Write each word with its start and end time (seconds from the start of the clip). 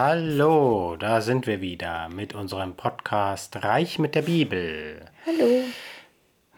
Hallo, 0.00 0.94
da 0.96 1.20
sind 1.20 1.48
wir 1.48 1.60
wieder 1.60 2.08
mit 2.08 2.32
unserem 2.32 2.76
Podcast 2.76 3.64
Reich 3.64 3.98
mit 3.98 4.14
der 4.14 4.22
Bibel. 4.22 5.04
Hallo. 5.26 5.64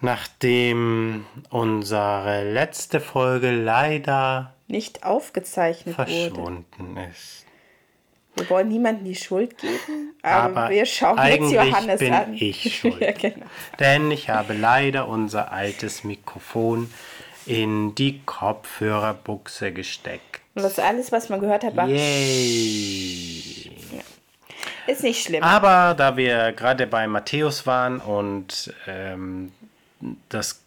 Nachdem 0.02 1.24
unsere 1.48 2.53
letzte 2.53 3.00
Folge 3.00 3.50
leider 3.53 4.53
Nicht 4.68 5.04
aufgezeichnet 5.04 5.96
wurde. 5.96 6.11
verschwunden 6.11 6.98
ist. 6.98 7.46
Wir 8.34 8.50
wollen 8.50 8.68
niemandem 8.68 9.07
die 9.07 9.14
Schuld 9.14 9.57
geben, 9.57 10.12
aber, 10.20 10.61
Aber 10.61 10.70
wir 10.75 10.84
schauen 10.84 11.18
jetzt 11.27 11.50
Johannes 11.50 11.98
bin 11.98 12.12
an. 12.12 12.34
ich 12.34 12.79
schuld. 12.80 13.00
ja, 13.00 13.12
genau. 13.12 13.46
Denn 13.79 14.11
ich 14.11 14.29
habe 14.29 14.52
leider 14.52 15.09
unser 15.09 15.50
altes 15.50 16.04
Mikrofon 16.04 16.93
in 17.51 17.95
die 17.95 18.21
Kopfhörerbuchse 18.25 19.73
gesteckt. 19.73 20.41
Und 20.55 20.62
das 20.62 20.79
alles, 20.79 21.11
was 21.12 21.29
man 21.29 21.41
gehört 21.41 21.64
hat, 21.64 21.77
war 21.77 21.89
Yay! 21.89 23.71
ist 24.86 25.03
nicht 25.03 25.22
schlimm. 25.25 25.43
Aber 25.43 25.94
da 25.94 26.17
wir 26.17 26.53
gerade 26.53 26.86
bei 26.86 27.07
Matthäus 27.07 27.67
waren 27.67 28.00
und 28.00 28.72
ähm, 28.86 29.53
das 30.29 30.63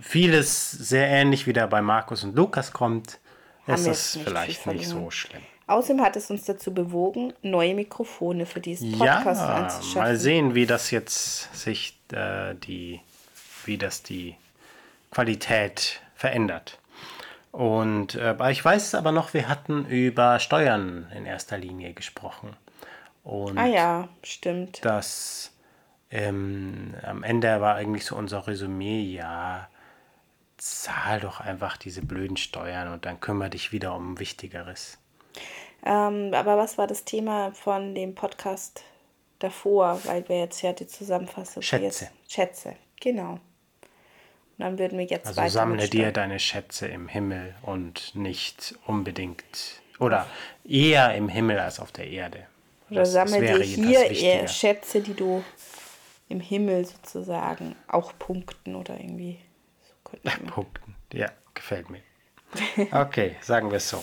vieles 0.00 0.70
sehr 0.70 1.06
ähnlich 1.08 1.46
wieder 1.46 1.66
bei 1.68 1.80
Markus 1.82 2.24
und 2.24 2.34
Lukas 2.34 2.72
kommt, 2.72 3.18
Haben 3.66 3.74
ist 3.74 3.86
es 3.86 4.18
vielleicht 4.24 4.62
viel 4.62 4.74
nicht 4.74 4.88
so 4.88 5.10
schlimm. 5.10 5.42
Außerdem 5.66 6.02
hat 6.02 6.16
es 6.16 6.30
uns 6.30 6.44
dazu 6.44 6.74
bewogen, 6.74 7.32
neue 7.42 7.74
Mikrofone 7.74 8.44
für 8.46 8.60
diesen 8.60 8.92
Podcast 8.92 9.40
Ja, 9.40 9.54
anzuschaffen. 9.54 10.00
mal 10.02 10.16
sehen, 10.16 10.54
wie 10.54 10.66
das 10.66 10.90
jetzt 10.90 11.54
sich 11.56 11.96
äh, 12.12 12.54
die, 12.54 13.00
wie 13.64 13.78
das 13.78 14.02
die 14.02 14.36
Qualität 15.14 16.00
verändert. 16.14 16.78
Und 17.52 18.16
äh, 18.16 18.34
ich 18.50 18.64
weiß 18.64 18.96
aber 18.96 19.12
noch, 19.12 19.32
wir 19.32 19.48
hatten 19.48 19.86
über 19.86 20.40
Steuern 20.40 21.06
in 21.14 21.24
erster 21.24 21.56
Linie 21.56 21.94
gesprochen. 21.94 22.56
Und 23.22 23.56
Ah 23.56 23.66
ja, 23.66 24.08
stimmt. 24.24 24.84
dass 24.84 25.52
ähm, 26.10 26.94
am 27.02 27.22
Ende 27.22 27.60
war 27.60 27.76
eigentlich 27.76 28.04
so 28.04 28.16
unser 28.16 28.46
Resümee, 28.48 29.02
ja, 29.02 29.68
zahl 30.56 31.20
doch 31.20 31.40
einfach 31.40 31.76
diese 31.76 32.02
blöden 32.02 32.36
Steuern 32.36 32.92
und 32.92 33.06
dann 33.06 33.20
kümmere 33.20 33.50
dich 33.50 33.70
wieder 33.70 33.94
um 33.94 34.18
Wichtigeres. 34.18 34.98
Ähm, 35.84 36.32
aber 36.34 36.56
was 36.56 36.76
war 36.76 36.86
das 36.86 37.04
Thema 37.04 37.52
von 37.52 37.94
dem 37.94 38.14
Podcast 38.14 38.82
davor? 39.38 40.00
Weil 40.04 40.28
wir 40.28 40.40
jetzt 40.40 40.60
ja 40.62 40.72
die 40.72 40.86
Zusammenfassung 40.86 41.62
Schätze. 41.62 41.84
Jetzt, 41.84 42.32
Schätze, 42.32 42.76
genau. 43.00 43.38
Dann 44.58 44.78
würden 44.78 44.98
wir 44.98 45.04
jetzt 45.06 45.26
Also 45.26 45.40
weiter 45.40 45.50
sammle 45.50 45.82
mit 45.82 45.92
dir 45.92 46.12
deine 46.12 46.38
Schätze 46.38 46.86
im 46.86 47.08
Himmel 47.08 47.54
und 47.62 48.14
nicht 48.14 48.74
unbedingt 48.86 49.44
oder 49.98 50.26
eher 50.64 51.14
im 51.14 51.28
Himmel 51.28 51.58
als 51.58 51.80
auf 51.80 51.90
der 51.92 52.06
Erde. 52.08 52.46
Oder 52.90 53.00
Das- 53.00 53.12
das 53.12 53.30
sammel 53.30 53.42
wäre 53.46 53.58
dir 53.60 53.64
hier 53.88 54.10
eher 54.10 54.48
Schätze, 54.48 55.00
die 55.00 55.14
du 55.14 55.42
im 56.28 56.40
Himmel 56.40 56.84
sozusagen 56.84 57.74
auch 57.88 58.12
punkten 58.18 58.74
oder 58.76 58.98
irgendwie. 58.98 59.38
So 59.82 60.20
Punkten. 60.46 60.94
Ja, 61.12 61.30
gefällt 61.54 61.90
mir. 61.90 62.00
Okay, 62.92 63.36
sagen 63.40 63.70
wir 63.70 63.78
es 63.78 63.88
so. 63.90 64.02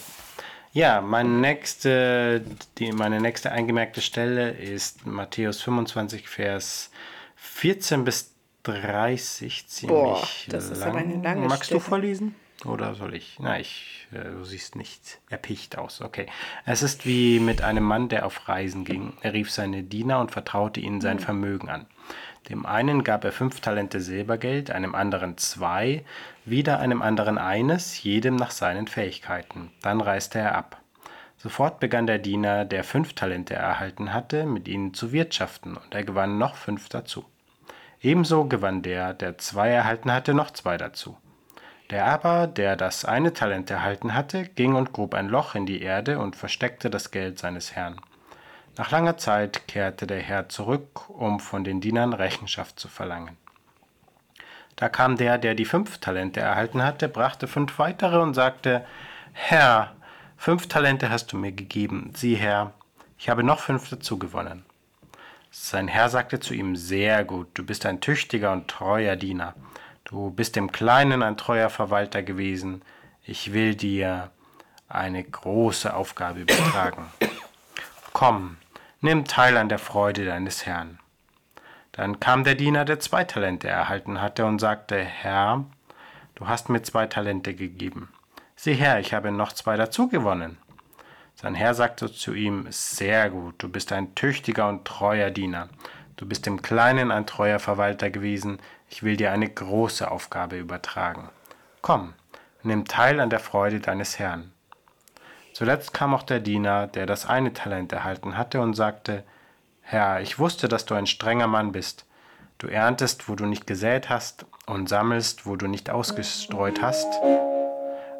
Ja, 0.73 1.01
meine 1.01 1.29
nächste, 1.29 2.43
die, 2.77 2.91
meine 2.93 3.19
nächste 3.19 3.51
eingemerkte 3.51 4.01
Stelle 4.01 4.51
ist 4.51 5.05
Matthäus 5.05 5.61
25, 5.61 6.27
Vers 6.29 6.91
14 7.35 8.03
bis 8.05 8.30
30. 8.63 9.67
Ziemlich 9.67 9.97
Boah, 9.97 10.27
das 10.49 10.69
ist 10.69 10.81
aber 10.81 10.99
eine 10.99 11.21
lange 11.21 11.47
Magst 11.47 11.65
Stelle. 11.65 11.79
du 11.79 11.85
vorlesen? 11.85 12.35
Oder 12.65 12.93
soll 12.93 13.15
ich? 13.15 13.37
Na, 13.39 13.59
ich, 13.59 14.07
äh, 14.11 14.23
du 14.23 14.43
siehst 14.43 14.75
nicht 14.75 15.19
erpicht 15.29 15.77
aus. 15.77 16.01
Okay. 16.01 16.27
Es 16.65 16.83
ist 16.83 17.05
wie 17.05 17.39
mit 17.39 17.63
einem 17.63 17.83
Mann, 17.83 18.07
der 18.07 18.25
auf 18.25 18.47
Reisen 18.47 18.85
ging. 18.85 19.13
Er 19.21 19.33
rief 19.33 19.49
seine 19.49 19.83
Diener 19.83 20.19
und 20.19 20.31
vertraute 20.31 20.79
ihnen 20.79 21.01
sein 21.01 21.19
Vermögen 21.19 21.69
an. 21.69 21.87
Dem 22.49 22.65
einen 22.65 23.03
gab 23.03 23.23
er 23.23 23.31
fünf 23.31 23.61
Talente 23.61 23.99
Silbergeld, 23.99 24.71
einem 24.71 24.93
anderen 24.95 25.37
zwei, 25.37 26.03
wieder 26.45 26.79
einem 26.79 27.01
anderen 27.01 27.37
eines, 27.37 28.01
jedem 28.03 28.35
nach 28.35 28.51
seinen 28.51 28.87
Fähigkeiten. 28.87 29.71
Dann 29.81 30.01
reiste 30.01 30.39
er 30.39 30.55
ab. 30.55 30.81
Sofort 31.37 31.79
begann 31.79 32.05
der 32.05 32.19
Diener, 32.19 32.65
der 32.65 32.83
fünf 32.83 33.13
Talente 33.13 33.55
erhalten 33.55 34.13
hatte, 34.13 34.45
mit 34.45 34.67
ihnen 34.67 34.93
zu 34.93 35.11
wirtschaften, 35.11 35.75
und 35.75 35.95
er 35.95 36.03
gewann 36.03 36.37
noch 36.37 36.55
fünf 36.55 36.89
dazu. 36.89 37.25
Ebenso 38.01 38.45
gewann 38.45 38.81
der, 38.81 39.13
der 39.13 39.37
zwei 39.37 39.69
erhalten 39.69 40.11
hatte, 40.11 40.33
noch 40.33 40.51
zwei 40.51 40.77
dazu. 40.77 41.17
Der 41.91 42.05
aber, 42.05 42.47
der 42.47 42.75
das 42.75 43.05
eine 43.05 43.33
Talent 43.33 43.69
erhalten 43.69 44.13
hatte, 44.13 44.45
ging 44.45 44.75
und 44.75 44.93
grub 44.93 45.13
ein 45.13 45.27
Loch 45.27 45.55
in 45.55 45.65
die 45.65 45.81
Erde 45.81 46.17
und 46.19 46.35
versteckte 46.35 46.89
das 46.89 47.11
Geld 47.11 47.37
seines 47.37 47.75
Herrn. 47.75 47.99
Nach 48.77 48.89
langer 48.89 49.17
Zeit 49.17 49.67
kehrte 49.67 50.07
der 50.07 50.21
Herr 50.21 50.49
zurück, 50.49 51.09
um 51.09 51.39
von 51.39 51.63
den 51.63 51.81
Dienern 51.81 52.13
Rechenschaft 52.13 52.79
zu 52.79 52.87
verlangen. 52.87 53.37
Da 54.77 54.89
kam 54.89 55.17
der, 55.17 55.37
der 55.37 55.53
die 55.53 55.65
fünf 55.65 55.99
Talente 55.99 56.39
erhalten 56.39 56.81
hatte, 56.81 57.07
brachte 57.09 57.47
fünf 57.47 57.77
weitere 57.77 58.17
und 58.17 58.33
sagte, 58.33 58.85
Herr, 59.33 59.93
fünf 60.37 60.67
Talente 60.67 61.09
hast 61.09 61.31
du 61.33 61.37
mir 61.37 61.51
gegeben, 61.51 62.13
sieh 62.15 62.35
her, 62.35 62.73
ich 63.17 63.29
habe 63.29 63.43
noch 63.43 63.59
fünf 63.59 63.89
dazu 63.89 64.17
gewonnen. 64.17 64.65
Sein 65.53 65.89
Herr 65.89 66.07
sagte 66.07 66.39
zu 66.39 66.53
ihm, 66.53 66.77
sehr 66.77 67.25
gut, 67.25 67.49
du 67.55 67.65
bist 67.65 67.85
ein 67.85 67.99
tüchtiger 67.99 68.53
und 68.53 68.69
treuer 68.69 69.17
Diener. 69.17 69.53
Du 70.05 70.31
bist 70.31 70.55
im 70.55 70.71
Kleinen 70.71 71.21
ein 71.21 71.35
treuer 71.35 71.69
Verwalter 71.69 72.23
gewesen. 72.23 72.81
Ich 73.25 73.51
will 73.51 73.75
dir 73.75 74.31
eine 74.87 75.21
große 75.21 75.93
Aufgabe 75.93 76.39
übertragen. 76.39 77.05
Komm, 78.13 78.57
nimm 79.01 79.25
teil 79.25 79.57
an 79.57 79.67
der 79.67 79.79
Freude 79.79 80.23
deines 80.23 80.65
Herrn. 80.65 80.99
Dann 81.91 82.21
kam 82.21 82.45
der 82.45 82.55
Diener, 82.55 82.85
der 82.85 83.01
zwei 83.01 83.25
Talente 83.25 83.67
erhalten 83.67 84.21
hatte, 84.21 84.45
und 84.45 84.59
sagte, 84.59 84.97
Herr, 84.97 85.65
du 86.35 86.47
hast 86.47 86.69
mir 86.69 86.81
zwei 86.81 87.07
Talente 87.07 87.53
gegeben. 87.53 88.07
Sieh 88.55 88.73
her, 88.73 89.01
ich 89.01 89.13
habe 89.13 89.31
noch 89.31 89.51
zwei 89.51 89.75
dazu 89.75 90.07
gewonnen. 90.07 90.57
Sein 91.41 91.55
Herr 91.55 91.73
sagte 91.73 92.13
zu 92.13 92.35
ihm, 92.35 92.67
sehr 92.69 93.31
gut, 93.31 93.55
du 93.57 93.67
bist 93.67 93.91
ein 93.91 94.13
tüchtiger 94.13 94.69
und 94.69 94.85
treuer 94.85 95.31
Diener. 95.31 95.69
Du 96.15 96.27
bist 96.27 96.45
im 96.45 96.61
Kleinen 96.61 97.09
ein 97.09 97.25
treuer 97.25 97.57
Verwalter 97.57 98.11
gewesen, 98.11 98.59
ich 98.91 99.01
will 99.01 99.17
dir 99.17 99.31
eine 99.31 99.49
große 99.49 100.11
Aufgabe 100.11 100.59
übertragen. 100.59 101.29
Komm, 101.81 102.13
nimm 102.61 102.85
teil 102.85 103.19
an 103.19 103.31
der 103.31 103.39
Freude 103.39 103.79
deines 103.79 104.19
Herrn. 104.19 104.51
Zuletzt 105.53 105.95
kam 105.95 106.13
auch 106.13 106.21
der 106.21 106.41
Diener, 106.41 106.85
der 106.85 107.07
das 107.07 107.25
eine 107.25 107.53
Talent 107.53 107.91
erhalten 107.91 108.37
hatte, 108.37 108.61
und 108.61 108.75
sagte, 108.75 109.23
Herr, 109.81 110.21
ich 110.21 110.37
wusste, 110.37 110.67
dass 110.67 110.85
du 110.85 110.93
ein 110.93 111.07
strenger 111.07 111.47
Mann 111.47 111.71
bist. 111.71 112.05
Du 112.59 112.67
erntest, 112.67 113.27
wo 113.27 113.33
du 113.33 113.47
nicht 113.47 113.65
gesät 113.65 114.09
hast, 114.09 114.45
und 114.67 114.89
sammelst, 114.89 115.47
wo 115.47 115.55
du 115.55 115.65
nicht 115.65 115.89
ausgestreut 115.89 116.83
hast. 116.83 117.07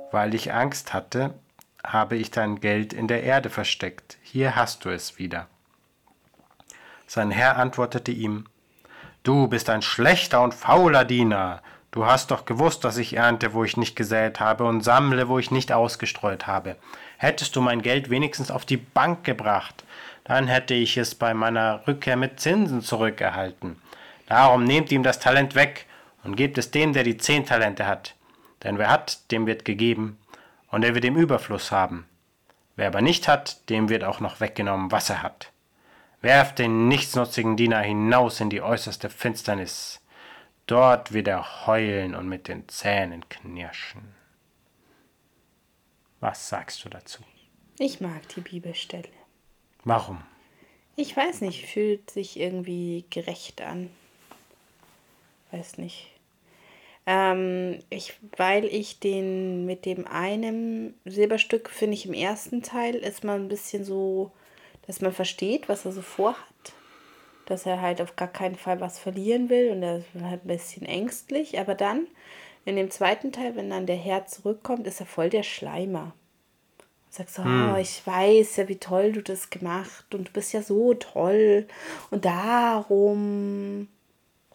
Weil 0.10 0.34
ich 0.34 0.52
Angst 0.52 0.96
hatte, 0.96 1.36
habe 1.84 2.16
ich 2.16 2.32
dein 2.32 2.60
Geld 2.60 2.94
in 2.94 3.08
der 3.08 3.24
Erde 3.24 3.50
versteckt. 3.50 4.18
Hier 4.22 4.56
hast 4.56 4.86
du 4.86 4.90
es 4.90 5.18
wieder. 5.18 5.48
Sein 7.08 7.32
Herr 7.32 7.58
antwortete 7.58 8.12
ihm, 8.12 8.46
Du 9.24 9.48
bist 9.48 9.70
ein 9.70 9.82
schlechter 9.82 10.42
und 10.42 10.54
fauler 10.54 11.06
Diener. 11.06 11.62
Du 11.92 12.06
hast 12.06 12.32
doch 12.32 12.46
gewusst, 12.46 12.84
dass 12.84 12.98
ich 12.98 13.18
ernte, 13.18 13.54
wo 13.54 13.64
ich 13.64 13.78
nicht 13.78 13.96
gesät 13.96 14.40
habe, 14.40 14.64
und 14.64 14.82
sammle, 14.82 15.28
wo 15.28 15.38
ich 15.38 15.52
nicht 15.52 15.72
ausgestreut 15.72 16.48
habe. 16.48 16.78
Hättest 17.18 17.56
du 17.56 17.62
mein 17.62 17.82
Geld 17.82 18.10
wenigstens 18.10 18.50
auf 18.50 18.66
die 18.66 18.78
Bank 18.78 19.24
gebracht, 19.24 19.84
dann 20.24 20.48
hätte 20.48 20.74
ich 20.74 20.98
es 20.98 21.14
bei 21.14 21.34
meiner 21.34 21.86
Rückkehr 21.88 22.16
mit 22.16 22.40
Zinsen 22.40 22.82
zurückerhalten. 22.82 23.76
Darum 24.28 24.64
nehmt 24.64 24.92
ihm 24.92 25.04
das 25.04 25.20
Talent 25.20 25.54
weg 25.54 25.86
und 26.24 26.38
gebt 26.38 26.58
es 26.58 26.72
dem, 26.72 26.94
der 26.94 27.04
die 27.04 27.18
zehn 27.18 27.46
Talente 27.46 27.86
hat. 27.86 28.16
Denn 28.64 28.78
wer 28.78 28.90
hat, 28.90 29.30
dem 29.32 29.46
wird 29.46 29.66
gegeben, 29.66 30.18
und 30.72 30.84
er 30.84 30.96
wird 30.96 31.06
im 31.06 31.18
Überfluss 31.18 31.72
haben. 31.72 32.08
Wer 32.76 32.88
aber 32.88 33.02
nicht 33.02 33.28
hat, 33.28 33.70
dem 33.70 33.90
wird 33.90 34.04
auch 34.04 34.20
noch 34.20 34.40
weggenommen, 34.40 34.92
was 34.92 35.10
er 35.10 35.22
hat. 35.22 35.52
Werft 36.22 36.60
den 36.60 36.88
nichtsnutzigen 36.88 37.58
Diener 37.58 37.82
hinaus 37.82 38.40
in 38.40 38.50
die 38.50 38.62
äußerste 38.62 39.10
Finsternis. 39.10 40.02
Dort 40.68 41.12
wird 41.12 41.28
er 41.28 41.68
heulen 41.68 42.16
und 42.16 42.30
mit 42.30 42.48
den 42.48 42.68
Zähnen 42.70 43.28
knirschen. 43.28 44.16
Was 46.20 46.50
sagst 46.50 46.86
du 46.86 46.90
dazu? 46.90 47.24
Ich 47.80 48.00
mag 48.00 48.28
die 48.30 48.42
Bibelstelle. 48.42 49.10
Warum? 49.84 50.24
Ich 50.96 51.18
weiß 51.18 51.42
nicht, 51.42 51.66
fühlt 51.66 52.12
sich 52.12 52.40
irgendwie 52.40 53.06
gerecht 53.10 53.62
an. 53.62 53.90
Weiß 55.52 55.80
nicht. 55.80 56.12
Ähm, 57.06 57.80
ich, 57.90 58.14
weil 58.38 58.66
ich 58.66 59.00
den 59.00 59.66
mit 59.66 59.86
dem 59.86 60.08
einen 60.08 60.94
Silberstück, 61.06 61.70
finde 61.70 61.96
ich, 61.96 62.06
im 62.06 62.14
ersten 62.14 62.62
Teil 62.62 62.96
ist 62.96 63.24
man 63.24 63.44
ein 63.44 63.48
bisschen 63.48 63.84
so, 63.84 64.32
dass 64.86 65.02
man 65.02 65.12
versteht, 65.12 65.68
was 65.68 65.86
er 65.86 65.92
so 65.92 66.02
vorhat. 66.02 66.38
Dass 67.46 67.66
er 67.66 67.82
halt 67.82 68.02
auf 68.02 68.16
gar 68.16 68.28
keinen 68.28 68.56
Fall 68.56 68.80
was 68.80 69.00
verlieren 69.00 69.50
will 69.50 69.72
und 69.72 69.84
er 69.84 69.98
ist 69.98 70.06
halt 70.22 70.46
ein 70.46 70.48
bisschen 70.48 70.86
ängstlich. 70.86 71.60
Aber 71.60 71.76
dann, 71.76 72.08
in 72.66 72.76
dem 72.76 72.92
zweiten 72.92 73.32
Teil, 73.32 73.56
wenn 73.56 73.72
dann 73.72 73.88
der 73.88 73.96
Herr 73.96 74.28
zurückkommt, 74.28 74.86
ist 74.86 75.00
er 75.00 75.08
voll 75.08 75.30
der 75.30 75.44
Schleimer. 75.44 76.14
Sagst 77.10 77.36
so, 77.36 77.42
oh, 77.42 77.76
ich 77.76 78.08
weiß 78.08 78.56
ja, 78.56 78.70
wie 78.70 78.78
toll 78.78 79.12
du 79.12 79.22
das 79.22 79.50
gemacht 79.50 80.16
und 80.16 80.30
du 80.30 80.32
bist 80.32 80.54
ja 80.54 80.62
so 80.62 80.94
toll 80.94 81.68
und 82.10 82.24
darum 82.24 83.90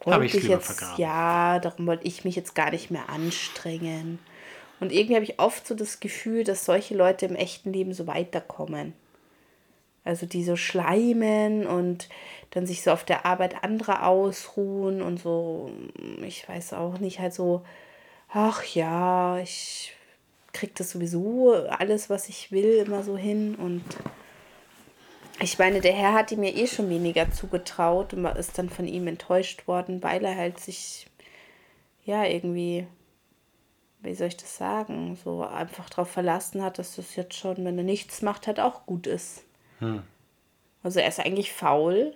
Habe 0.05 0.25
ich 0.25 0.33
jetzt, 0.33 0.67
vergraben. 0.67 1.01
ja, 1.01 1.59
darum 1.59 1.87
wollte 1.87 2.05
ich 2.05 2.23
mich 2.23 2.35
jetzt 2.35 2.55
gar 2.55 2.71
nicht 2.71 2.91
mehr 2.91 3.09
anstrengen. 3.09 4.19
Und 4.79 4.91
irgendwie 4.91 5.15
habe 5.15 5.25
ich 5.25 5.39
oft 5.39 5.65
so 5.65 5.75
das 5.75 5.99
Gefühl, 5.99 6.43
dass 6.43 6.65
solche 6.65 6.95
Leute 6.95 7.25
im 7.25 7.35
echten 7.35 7.73
Leben 7.73 7.93
so 7.93 8.07
weiterkommen. 8.07 8.93
Also 10.03 10.25
die 10.25 10.43
so 10.43 10.55
schleimen 10.55 11.65
und 11.67 12.07
dann 12.51 12.65
sich 12.65 12.81
so 12.81 12.91
auf 12.91 13.03
der 13.03 13.25
Arbeit 13.25 13.63
anderer 13.63 14.07
ausruhen 14.07 15.01
und 15.01 15.19
so, 15.19 15.69
ich 16.21 16.47
weiß 16.47 16.73
auch 16.73 16.99
nicht, 16.99 17.19
halt 17.19 17.33
so, 17.33 17.63
ach 18.29 18.63
ja, 18.63 19.37
ich 19.39 19.93
krieg 20.53 20.73
das 20.75 20.91
sowieso 20.91 21.53
alles, 21.69 22.09
was 22.09 22.29
ich 22.29 22.51
will, 22.51 22.77
immer 22.85 23.03
so 23.03 23.17
hin. 23.17 23.55
Und 23.55 23.83
ich 25.39 25.59
meine, 25.59 25.81
der 25.81 25.93
Herr 25.93 26.13
hatte 26.13 26.37
mir 26.37 26.55
eh 26.55 26.67
schon 26.67 26.89
weniger 26.89 27.31
zugetraut 27.31 28.13
und 28.13 28.25
ist 28.25 28.57
dann 28.57 28.69
von 28.69 28.87
ihm 28.87 29.07
enttäuscht 29.07 29.67
worden, 29.67 30.01
weil 30.01 30.25
er 30.25 30.35
halt 30.35 30.59
sich, 30.59 31.07
ja, 32.05 32.25
irgendwie, 32.25 32.87
wie 33.99 34.15
soll 34.15 34.27
ich 34.27 34.37
das 34.37 34.57
sagen, 34.57 35.17
so 35.23 35.43
einfach 35.43 35.89
darauf 35.89 36.09
verlassen 36.09 36.63
hat, 36.63 36.79
dass 36.79 36.95
das 36.95 37.15
jetzt 37.15 37.35
schon, 37.35 37.63
wenn 37.65 37.77
er 37.77 37.83
nichts 37.83 38.21
macht, 38.21 38.47
halt 38.47 38.59
auch 38.59 38.85
gut 38.85 39.05
ist. 39.05 39.43
Also 40.83 40.99
er 40.99 41.07
ist 41.07 41.19
eigentlich 41.19 41.53
faul. 41.53 42.15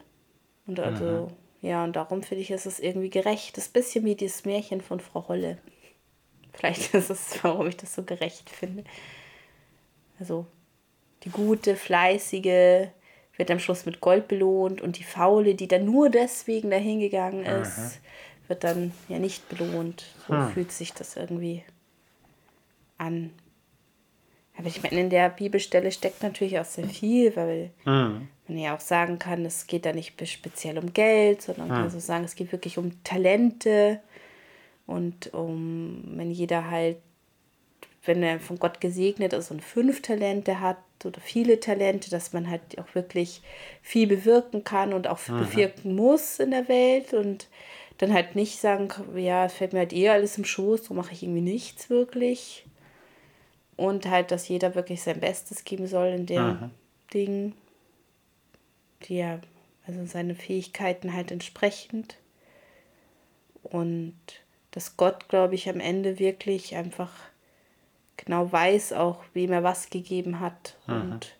Und 0.66 0.80
also, 0.80 1.32
ja, 1.62 1.84
und 1.84 1.96
darum 1.96 2.24
finde 2.24 2.42
ich, 2.42 2.52
ist 2.52 2.66
es 2.66 2.80
irgendwie 2.80 3.10
gerecht. 3.10 3.58
Das 3.58 3.66
ist 3.66 3.70
ein 3.72 3.74
bisschen 3.74 4.06
wie 4.06 4.16
dieses 4.16 4.46
Märchen 4.46 4.82
von 4.82 5.00
Frau 5.00 5.28
Holle. 5.28 5.58
Vielleicht 6.54 6.94
ist 6.94 7.10
es, 7.10 7.44
warum 7.44 7.68
ich 7.68 7.78
das 7.78 7.94
so 7.94 8.04
gerecht 8.04 8.50
finde. 8.50 8.84
Also, 10.20 10.46
die 11.24 11.30
gute, 11.30 11.76
fleißige 11.76 12.88
wird 13.42 13.50
am 13.50 13.58
Schluss 13.58 13.88
mit 13.88 14.02
Gold 14.02 14.28
belohnt 14.28 14.82
und 14.82 15.00
die 15.00 15.04
faule, 15.04 15.56
die 15.56 15.68
dann 15.68 15.84
nur 15.84 16.12
deswegen 16.12 16.70
dahin 16.70 17.00
gegangen 17.00 17.44
ist, 17.44 18.00
wird 18.48 18.64
dann 18.64 18.92
ja 19.10 19.18
nicht 19.18 19.50
belohnt. 19.50 20.06
So 20.28 20.34
fühlt 20.54 20.72
sich 20.72 20.94
das 20.94 21.16
irgendwie 21.16 21.64
an. 23.00 23.32
Aber 24.56 24.68
ich 24.68 24.84
meine, 24.84 25.00
in 25.00 25.10
der 25.10 25.30
Bibelstelle 25.30 25.92
steckt 25.92 26.22
natürlich 26.22 26.60
auch 26.60 26.66
sehr 26.66 26.88
viel, 26.88 27.36
weil 27.36 27.72
man 28.48 28.60
ja 28.60 28.76
auch 28.76 28.80
sagen 28.80 29.18
kann, 29.18 29.44
es 29.44 29.66
geht 29.66 29.88
da 29.88 29.92
nicht 29.92 30.22
speziell 30.30 30.78
um 30.78 30.94
Geld, 30.94 31.42
sondern 31.42 31.70
man 31.70 31.78
kann 31.82 31.90
so 31.90 32.00
sagen, 32.00 32.24
es 32.26 32.36
geht 32.36 32.52
wirklich 32.52 32.78
um 32.78 33.04
Talente 33.04 34.02
und 34.86 35.34
um, 35.34 36.04
wenn 36.16 36.30
jeder 36.30 36.70
halt, 36.70 36.98
wenn 38.06 38.22
er 38.22 38.40
von 38.40 38.60
Gott 38.60 38.82
gesegnet 38.82 39.34
ist 39.34 39.50
und 39.50 39.64
fünf 39.64 40.04
Talente 40.04 40.60
hat 40.60 40.78
oder 41.06 41.22
viele 41.22 41.60
Talente, 41.60 42.10
dass 42.10 42.34
man 42.34 42.50
halt 42.50 42.78
auch 42.80 42.94
wirklich 42.96 43.42
viel 43.82 44.08
bewirken 44.08 44.64
kann 44.64 44.94
und 44.94 45.08
auch 45.08 45.20
bewirken 45.20 45.96
muss 45.96 46.40
in 46.40 46.52
der 46.52 46.68
Welt 46.68 47.14
und 47.14 47.48
dann 47.98 48.14
halt 48.14 48.36
nicht 48.36 48.60
sagen, 48.60 48.90
ja, 49.16 49.46
es 49.46 49.54
fällt 49.54 49.74
mir 49.74 49.80
halt 49.80 49.94
eh 49.94 50.10
alles 50.10 50.38
im 50.38 50.46
Schoß, 50.46 50.86
so 50.86 50.94
mache 50.94 51.14
ich 51.14 51.24
irgendwie 51.24 51.42
nichts 51.42 51.90
wirklich. 51.90 52.66
Und 53.78 54.08
halt, 54.08 54.32
dass 54.32 54.48
jeder 54.48 54.76
wirklich 54.76 55.02
sein 55.02 55.20
Bestes 55.20 55.64
geben 55.64 55.88
soll 55.88 56.08
in 56.10 56.26
dem 56.26 56.72
Ding, 57.14 57.54
die 59.04 59.18
ja, 59.18 59.40
also 59.88 60.06
seine 60.06 60.36
Fähigkeiten 60.36 61.14
halt 61.14 61.32
entsprechend. 61.32 62.18
Und 63.64 64.16
dass 64.72 64.98
Gott, 64.98 65.30
glaube 65.30 65.56
ich, 65.56 65.70
am 65.70 65.80
Ende 65.80 66.18
wirklich 66.20 66.76
einfach 66.76 67.12
genau 68.18 68.52
weiß 68.52 68.94
auch, 68.94 69.24
wem 69.34 69.52
er 69.52 69.64
was 69.64 69.90
gegeben 69.90 70.40
hat. 70.40 70.78
Und 70.88 71.36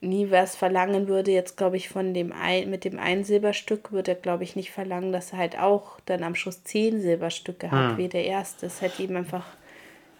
nie 0.00 0.30
was 0.30 0.56
verlangen 0.56 1.08
würde, 1.08 1.30
jetzt 1.30 1.56
glaube 1.56 1.76
ich, 1.76 1.88
von 1.88 2.14
dem 2.14 2.32
ein, 2.32 2.70
mit 2.70 2.84
dem 2.84 2.98
einen 2.98 3.24
Silberstück 3.24 3.92
würde 3.92 4.12
er, 4.12 4.16
glaube 4.16 4.44
ich, 4.44 4.56
nicht 4.56 4.70
verlangen, 4.70 5.12
dass 5.12 5.32
er 5.32 5.38
halt 5.38 5.58
auch 5.58 5.98
dann 6.06 6.22
am 6.22 6.34
Schluss 6.34 6.64
zehn 6.64 7.00
Silberstücke 7.00 7.70
hat, 7.70 7.96
wie 7.96 8.08
der 8.08 8.24
erste. 8.24 8.66
Es 8.66 8.82
hätte 8.82 9.02
ihm 9.02 9.16
einfach 9.16 9.46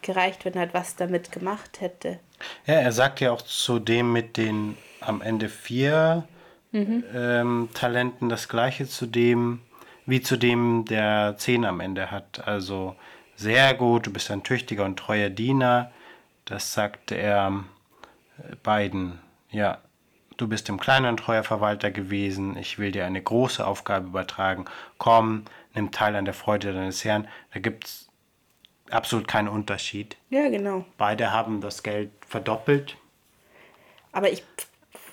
gereicht, 0.02 0.44
wenn 0.44 0.54
er 0.54 0.60
halt 0.60 0.74
was 0.74 0.96
damit 0.96 1.32
gemacht 1.32 1.80
hätte. 1.80 2.18
Ja, 2.66 2.74
er 2.74 2.92
sagt 2.92 3.20
ja 3.20 3.32
auch 3.32 3.42
zu 3.42 3.78
dem 3.78 4.12
mit 4.12 4.36
den 4.36 4.76
am 5.00 5.20
Ende 5.20 5.48
vier 5.48 6.26
ähm, 6.72 7.68
Talenten 7.74 8.28
das 8.28 8.48
gleiche 8.48 8.86
zu 8.86 9.06
dem, 9.06 9.60
wie 10.04 10.20
zu 10.20 10.36
dem, 10.36 10.84
der 10.84 11.36
zehn 11.38 11.64
am 11.64 11.80
Ende 11.80 12.10
hat. 12.10 12.46
Also 12.46 12.96
sehr 13.36 13.74
gut, 13.74 14.06
du 14.06 14.12
bist 14.12 14.30
ein 14.30 14.42
tüchtiger 14.42 14.84
und 14.84 14.98
treuer 14.98 15.30
Diener. 15.30 15.92
Das 16.44 16.72
sagte 16.72 17.14
er 17.16 17.64
äh, 18.38 18.56
beiden. 18.62 19.18
Ja, 19.50 19.78
du 20.36 20.48
bist 20.48 20.68
im 20.68 20.80
kleinen 20.80 21.16
treuer 21.16 21.44
Verwalter 21.44 21.90
gewesen. 21.90 22.56
Ich 22.56 22.78
will 22.78 22.92
dir 22.92 23.06
eine 23.06 23.22
große 23.22 23.66
Aufgabe 23.66 24.06
übertragen. 24.08 24.64
Komm, 24.98 25.44
nimm 25.74 25.90
teil 25.92 26.16
an 26.16 26.24
der 26.24 26.34
Freude 26.34 26.72
deines 26.72 27.04
Herrn. 27.04 27.28
Da 27.52 27.60
gibt 27.60 27.84
es 27.84 28.08
absolut 28.90 29.28
keinen 29.28 29.48
Unterschied. 29.48 30.16
Ja, 30.30 30.48
genau. 30.48 30.84
Beide 30.98 31.32
haben 31.32 31.60
das 31.60 31.82
Geld 31.82 32.10
verdoppelt, 32.26 32.96
Aber 34.12 34.30
ich. 34.30 34.44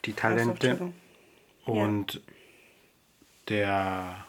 die 0.05 0.13
Talente. 0.13 0.93
Und 1.65 2.21
der 3.49 4.25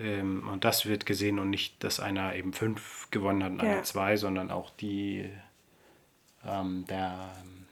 ähm, 0.00 0.48
und 0.48 0.64
das 0.64 0.86
wird 0.86 1.06
gesehen 1.06 1.38
und 1.38 1.50
nicht, 1.50 1.82
dass 1.84 2.00
einer 2.00 2.34
eben 2.34 2.52
fünf 2.52 3.08
gewonnen 3.10 3.44
hat 3.44 3.52
und 3.52 3.58
Ja. 3.62 3.64
einer 3.72 3.82
zwei, 3.84 4.16
sondern 4.16 4.50
auch 4.50 4.70
die 4.70 5.30
ähm, 6.46 6.84
der 6.88 7.30
ähm, 7.42 7.66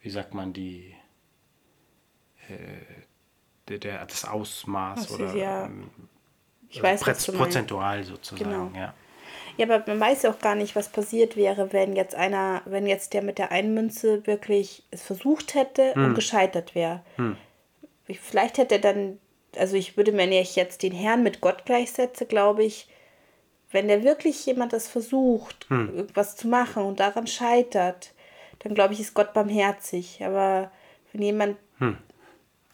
wie 0.00 0.10
sagt 0.10 0.32
man 0.34 0.52
die 0.52 0.94
äh, 2.48 2.54
der, 3.68 3.78
der 3.78 4.06
das 4.06 4.24
Ausmaß 4.24 5.02
Das 5.02 5.10
oder 5.12 5.26
ist 5.26 5.34
ja- 5.34 5.66
ähm, 5.66 5.90
Ich 6.70 6.82
weiß, 6.82 7.04
meinst. 7.04 7.36
prozentual 7.36 8.04
sozusagen, 8.04 8.50
Genau. 8.50 8.70
ja. 8.74 8.94
Ja, 9.56 9.66
aber 9.66 9.84
man 9.86 10.00
weiß 10.00 10.22
ja 10.22 10.30
auch 10.30 10.38
gar 10.38 10.54
nicht, 10.54 10.74
was 10.76 10.88
passiert 10.90 11.36
wäre, 11.36 11.72
wenn 11.72 11.94
jetzt 11.96 12.14
einer, 12.14 12.62
wenn 12.64 12.86
jetzt 12.86 13.12
der 13.12 13.22
mit 13.22 13.38
der 13.38 13.50
einen 13.52 13.74
Münze 13.74 14.26
wirklich 14.26 14.84
es 14.90 15.02
versucht 15.02 15.54
hätte 15.54 15.92
und 15.94 16.14
gescheitert 16.14 16.74
wäre. 16.74 17.02
Ich- 18.06 18.20
Vielleicht 18.20 18.58
hätte 18.58 18.76
er 18.76 18.80
dann, 18.80 19.18
also 19.56 19.76
ich 19.76 19.96
würde, 19.96 20.16
wenn 20.16 20.32
ich 20.32 20.56
jetzt 20.56 20.82
den 20.82 20.92
Herrn 20.92 21.22
mit 21.22 21.40
Gott 21.40 21.64
gleichsetze, 21.64 22.26
glaube 22.26 22.64
ich, 22.64 22.88
wenn 23.72 23.88
der 23.88 24.02
wirklich 24.02 24.44
jemand 24.46 24.72
das 24.72 24.88
versucht, 24.88 25.66
irgendwas 25.70 26.36
zu 26.36 26.48
machen 26.48 26.84
und 26.84 26.98
daran 27.00 27.26
scheitert, 27.26 28.12
dann 28.60 28.74
glaube 28.74 28.94
ich, 28.94 29.00
ist 29.00 29.14
Gott 29.14 29.32
barmherzig. 29.32 30.24
Aber 30.24 30.70
wenn 31.12 31.22
jemand, 31.22 31.56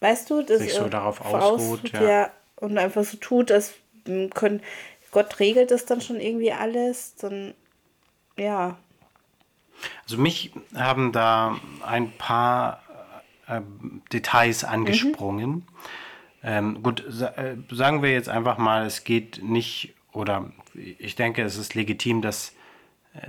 weißt 0.01 0.31
du, 0.31 0.43
das 0.43 0.59
Sich 0.59 0.73
so 0.75 0.87
äh, 0.87 0.91
darauf 0.91 1.21
voraus- 1.21 1.55
ausruht, 1.61 1.93
ja. 1.93 2.03
ja, 2.09 2.31
und 2.57 2.79
einfach 2.79 3.05
so 3.05 3.19
tut, 3.19 3.51
dass 3.51 3.75
m, 4.07 4.31
können, 4.31 4.63
Gott 5.11 5.39
regelt 5.39 5.71
das 5.71 5.85
dann 5.85 6.01
schon 6.01 6.21
irgendwie 6.21 6.53
alles, 6.53 7.15
dann 7.17 7.55
ja. 8.39 8.79
Also 10.05 10.17
mich 10.19 10.53
haben 10.75 11.13
da 11.13 11.59
ein 11.87 12.11
paar 12.13 12.83
äh, 13.49 13.61
Details 14.13 14.65
angesprungen. 14.65 15.67
Ähm, 16.43 16.83
gut, 16.83 17.05
sa 17.09 17.29
äh, 17.37 17.57
sagen 17.71 18.03
wir 18.03 18.13
jetzt 18.13 18.29
einfach 18.29 18.59
mal, 18.59 18.87
es 18.87 19.05
geht 19.05 19.43
nicht, 19.43 19.95
oder 20.13 20.53
ich 20.75 21.17
denke, 21.17 21.43
es 21.43 21.57
ist 21.57 21.75
legitim, 21.75 22.23
dass 22.23 22.55
äh, 23.15 23.29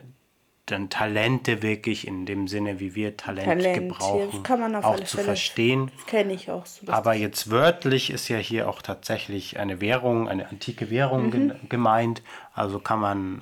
dann 0.65 0.89
Talente 0.89 1.63
wirklich 1.63 2.05
in 2.05 2.25
dem 2.25 2.49
Sinne, 2.49 2.81
wie 2.81 2.93
wir 2.93 3.15
Talent, 3.15 3.47
Talent, 3.47 3.73
gebrauchen, 3.89 4.75
auch 4.83 4.99
zu 4.99 5.15
Fälle- 5.17 5.23
verstehen. 5.23 5.91
Kenne 6.07 6.33
ich 6.33 6.51
auch 6.51 6.65
so. 6.65 6.91
Aber 6.91 7.13
jetzt 7.13 7.49
wörtlich 7.49 8.09
ist 8.09 8.27
ja 8.27 8.37
hier 8.37 8.67
auch 8.69 8.81
tatsächlich 8.81 9.57
eine 9.59 9.79
Währung, 9.79 10.27
eine 10.27 10.49
antike 10.49 10.89
Währung 10.89 11.31
gen- 11.31 11.55
gemeint. 11.69 12.21
Also 12.53 12.79
kann 12.79 12.99
man, 12.99 13.41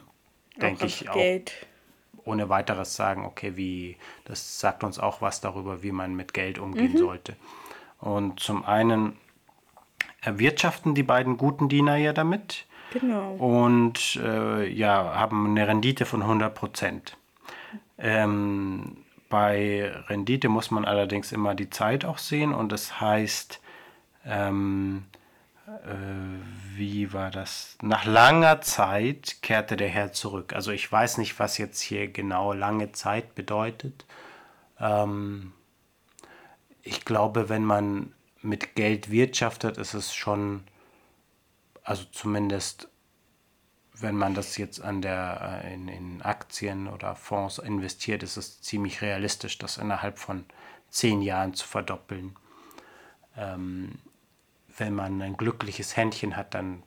denke 0.62 0.86
ich, 0.86 1.10
auch 1.10 1.16
Geld. 1.16 1.52
ohne 2.26 2.48
weiteres 2.50 2.96
sagen, 2.96 3.26
okay, 3.26 3.54
wie, 3.56 3.98
das 4.26 4.60
sagt 4.60 4.84
uns 4.84 5.00
auch 5.00 5.20
was 5.22 5.42
darüber, 5.42 5.82
wie 5.82 5.92
man 5.92 6.16
mit 6.16 6.32
Geld 6.36 6.60
umgehen 6.60 6.96
sollte. 6.96 7.36
Und 8.00 8.40
zum 8.40 8.64
einen 8.66 9.18
erwirtschaften 10.26 10.96
die 10.96 11.04
beiden 11.04 11.38
guten 11.38 11.70
Diener 11.70 11.96
ja 11.98 12.14
damit 12.14 12.66
Genau. 12.94 13.34
und 13.36 14.16
äh, 14.24 14.68
ja, 14.70 15.16
haben 15.16 15.48
eine 15.48 15.68
Rendite 15.68 16.06
von 16.06 16.22
100 16.22 16.54
Prozent. 16.54 17.18
Ähm, 17.98 18.98
bei 19.30 19.92
Rendite 20.08 20.50
muss 20.50 20.72
man 20.72 20.86
allerdings 20.86 21.32
immer 21.32 21.56
die 21.56 21.70
Zeit 21.70 22.06
auch 22.06 22.20
sehen 22.20 22.54
und 22.54 22.72
das 22.72 23.02
heißt, 23.02 23.60
ähm, 24.26 25.06
äh, 25.68 25.96
wie 26.78 27.12
war 27.12 27.32
das? 27.32 27.78
Nach 27.82 28.06
langer 28.06 28.62
Zeit 28.62 29.38
kehrte 29.42 29.76
der 29.78 29.90
Herr 29.90 30.12
zurück. 30.14 30.54
Also 30.54 30.72
ich 30.72 30.90
weiß 30.90 31.18
nicht, 31.18 31.40
was 31.40 31.58
jetzt 31.58 31.82
hier 31.82 32.08
genau 32.08 32.54
lange 32.54 32.92
Zeit 32.92 33.36
bedeutet. 33.36 34.06
Ähm, 34.80 35.54
ich 36.84 37.04
glaube, 37.04 37.50
wenn 37.50 37.66
man 37.66 38.14
mit 38.46 38.76
Geld 38.76 39.12
wirtschaftet, 39.12 39.78
ist 39.78 39.94
es 39.94 40.14
schon, 40.14 40.64
also 41.84 42.06
zumindest 42.12 42.90
wenn 44.02 44.16
man 44.16 44.34
das 44.34 44.58
jetzt 44.58 44.82
an 44.82 45.02
der, 45.02 45.62
äh, 45.64 45.74
in, 45.74 45.88
in 45.88 46.22
Aktien 46.22 46.88
oder 46.88 47.16
Fonds 47.16 47.60
investiert, 47.60 48.24
ist 48.24 48.38
es 48.38 48.62
ziemlich 48.62 49.02
realistisch, 49.02 49.58
das 49.58 49.78
innerhalb 49.78 50.20
von 50.20 50.46
zehn 50.90 51.22
Jahren 51.22 51.54
zu 51.54 51.68
verdoppeln. 51.68 52.36
Ähm, 53.38 54.00
wenn 54.78 54.94
man 54.94 55.22
ein 55.22 55.38
glückliches 55.38 55.96
Händchen 55.96 56.36
hat, 56.36 56.54
dann 56.54 56.84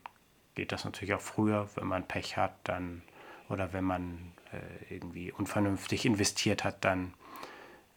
geht 0.55 0.73
das 0.73 0.85
natürlich 0.85 1.15
auch 1.15 1.21
früher. 1.21 1.69
Wenn 1.75 1.87
man 1.87 2.07
Pech 2.07 2.37
hat, 2.37 2.55
dann 2.65 3.03
oder 3.49 3.73
wenn 3.73 3.85
man 3.85 4.33
äh, 4.53 4.95
irgendwie 4.95 5.33
unvernünftig 5.33 6.05
investiert 6.05 6.65
hat, 6.65 6.85
dann 6.85 7.15